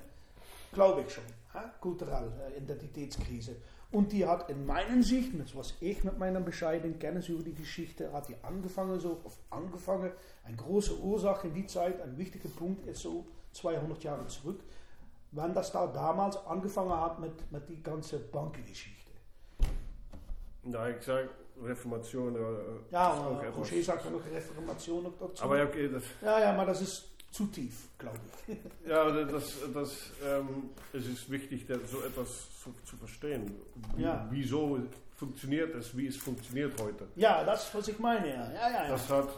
glaube 0.73 1.01
ich 1.01 1.13
schon. 1.13 1.23
Hä? 1.53 1.59
Kulturelle 1.79 2.31
äh, 2.53 2.57
Identitätskrise. 2.57 3.55
Und 3.91 4.11
die 4.11 4.25
hat 4.25 4.49
in 4.49 4.65
meiner 4.65 5.03
Sicht, 5.03 5.39
das 5.39 5.55
was 5.55 5.75
ich 5.79 6.03
mit 6.03 6.17
meiner 6.17 6.39
bescheidenen 6.41 6.97
Kenntnis 6.97 7.29
über 7.29 7.43
die 7.43 7.53
Geschichte, 7.53 8.11
hat 8.11 8.27
die 8.27 8.35
angefangen 8.41 8.99
so, 8.99 9.21
auf 9.23 9.37
angefangen, 9.51 10.11
eine 10.43 10.57
große 10.57 10.97
Ursache 10.99 11.47
in 11.47 11.53
die 11.53 11.67
Zeit, 11.67 12.01
ein 12.01 12.17
wichtiger 12.17 12.49
Punkt 12.49 12.87
ist 12.87 13.01
so 13.01 13.27
200 13.51 14.03
Jahre 14.03 14.25
zurück, 14.25 14.61
wann 15.31 15.53
das 15.53 15.71
da 15.71 15.85
damals 15.85 16.37
angefangen 16.47 16.99
hat 16.99 17.19
mit, 17.19 17.51
mit 17.51 17.69
die 17.69 17.83
ganze 17.83 18.17
Bankengeschichte. 18.17 19.11
Ja, 20.63 20.89
ich 20.89 21.03
sage 21.03 21.29
Reformation. 21.61 22.35
Äh, 22.35 22.39
Ja, 22.89 23.13
ist 23.13 23.19
aber 23.19 23.43
etwas- 23.43 23.71
Roger 23.71 23.83
sagt 23.83 24.05
ja 24.05 24.11
noch 24.11 24.25
Reformation 24.25 25.03
noch 25.03 25.17
dazu. 25.19 25.43
Aber 25.43 25.57
ja, 25.59 25.65
okay, 25.65 25.87
das, 25.89 26.03
ja, 26.21 26.39
ja, 26.39 26.53
maar 26.53 26.65
dat 26.65 26.81
is 26.81 27.12
zu 27.33 27.47
tief, 27.47 27.89
glaube 27.97 28.19
ich. 28.47 28.57
ja, 28.87 29.09
das, 29.25 29.55
das, 29.73 30.11
ähm, 30.23 30.69
es 30.93 31.07
ist 31.07 31.29
wichtig, 31.29 31.65
so 31.67 32.01
etwas 32.01 32.47
zu, 32.61 32.73
zu 32.85 32.95
verstehen. 32.95 33.55
Wie, 33.95 34.03
Ja. 34.03 34.27
Wieso 34.29 34.79
funktioniert 35.15 35.73
es, 35.75 35.95
wie 35.97 36.07
es 36.07 36.17
funktioniert 36.17 36.79
heute. 36.79 37.07
Ja, 37.15 37.43
das 37.43 37.67
ist, 37.67 37.75
was 37.75 37.87
ich 37.87 37.99
meine, 37.99 38.29
ja. 38.29 38.51
Ja, 38.51 38.71
ja. 38.71 38.87
Das 38.89 39.09
hat 39.09 39.29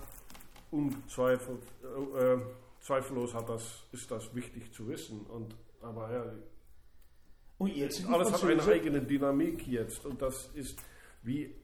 unzweifelt, 0.72 1.64
äh, 1.84 2.34
äh, 2.34 2.42
zweifellos 2.82 3.34
hat 3.34 3.48
das, 3.48 3.84
ist 3.92 4.12
das 4.12 4.34
wichtig 4.36 4.74
zu 4.74 4.88
wissen. 4.88 5.22
Und, 5.28 5.56
aber 5.82 6.12
ja, 6.12 6.26
Und 7.58 7.76
jetzt 7.76 8.06
alles 8.08 8.32
hat 8.32 8.44
eine 8.44 8.64
eigene 8.64 9.02
Dynamik 9.02 9.66
jetzt. 9.68 10.06
Und 10.06 10.22
das 10.22 10.50
ist, 10.54 10.78
wie, 11.24 11.56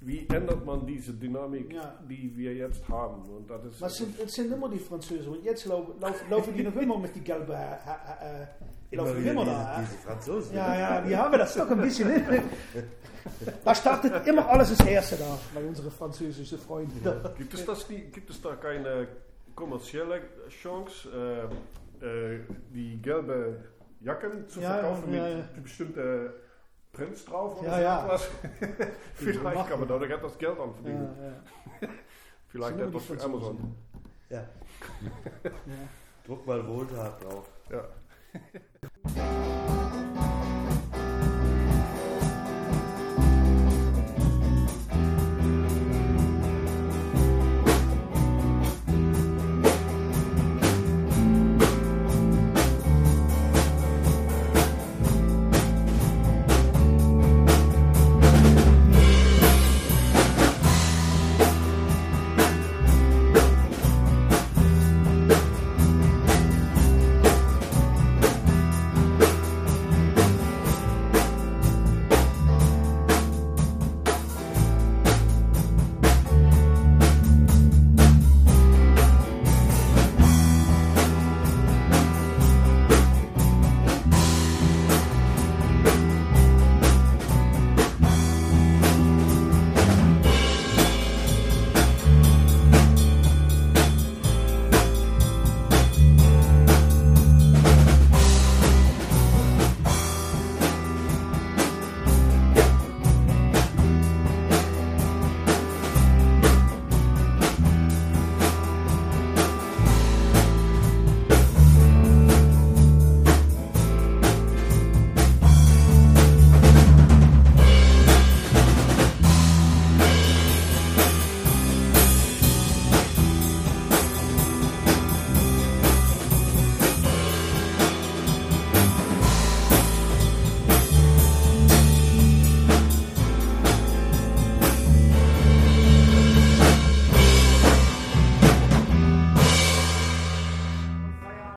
wie 0.00 0.26
ändert 0.28 0.64
man 0.64 0.86
diese 0.86 1.12
Dynamik, 1.12 1.72
Ja. 1.72 1.98
die 2.08 2.32
wir 2.36 2.54
jetzt 2.54 2.88
haben? 2.88 3.22
Und 3.28 3.48
das 3.50 3.64
ist, 3.64 3.80
Maar 3.80 3.88
het 3.88 3.98
zijn, 3.98 4.14
het 4.16 4.32
zijn 4.32 4.52
immer 4.52 4.70
die 4.70 4.78
Franzosen. 4.80 5.30
Want 5.30 5.44
jetzt 5.44 5.64
laufen, 5.66 5.94
laufen, 6.00 6.28
laufen 6.30 6.54
die 6.54 6.62
noch 6.64 6.76
immer 6.76 6.98
mit 6.98 7.14
die 7.14 7.22
gelbe. 7.22 7.52
Äh, 7.52 7.56
äh, 7.56 8.42
äh, 8.42 8.96
laufen 8.96 9.26
immer 9.26 9.44
diese, 9.44 9.56
da. 9.56 9.80
diese 9.80 9.98
Franzosen. 9.98 10.54
Ja, 10.54 10.78
ja, 10.78 11.00
die 11.00 11.16
haben 11.16 11.38
das 11.38 11.54
doch 11.54 11.70
ein 11.70 11.80
bisschen. 11.80 12.08
Da 13.64 13.74
startet 13.74 14.26
immer 14.26 14.48
alles 14.48 14.70
als 14.70 14.86
Erste 14.88 15.16
da, 15.16 15.38
bei 15.54 15.62
unseren 15.62 15.90
französischen 15.90 16.58
Freunden. 16.58 17.00
Gibt 17.36 17.52
es, 17.54 17.64
das, 17.64 17.86
die, 17.86 18.00
gibt 18.10 18.30
es 18.30 18.40
da 18.40 18.54
keine 18.54 19.08
kommerzielle 19.54 20.20
Chance, 20.48 21.08
äh, 22.00 22.34
äh, 22.34 22.40
die 22.72 23.02
gelbe 23.02 23.56
Jacken 24.00 24.48
zu 24.48 24.60
Ja, 24.60 24.74
verkaufen 24.74 25.12
ja, 25.12 25.24
mit 25.24 25.38
ja. 25.56 25.60
bestimmten 25.62 26.30
Prints 26.98 27.24
drauf 27.24 27.60
oder 27.60 27.68
Ja, 27.68 27.76
so 27.76 27.82
ja. 27.82 28.04
etwas? 28.04 28.28
Vielleicht 29.14 29.68
kann 29.68 29.78
man 29.78 29.88
da 29.88 29.98
etwas 30.10 30.36
Geld 30.36 30.58
an 30.58 30.68
Ja, 30.68 30.74
verdienen. 30.74 31.16
ja. 31.80 31.88
Vielleicht 32.48 32.78
etwas 32.80 33.04
für. 33.04 33.22
Amazon. 33.22 33.74
Ja. 34.28 34.44
Ja. 35.44 35.50
Druck 36.26 36.46
mal 36.46 36.66
Wohltat 36.66 37.22
drauf. 37.24 37.48
Ja. 37.70 37.84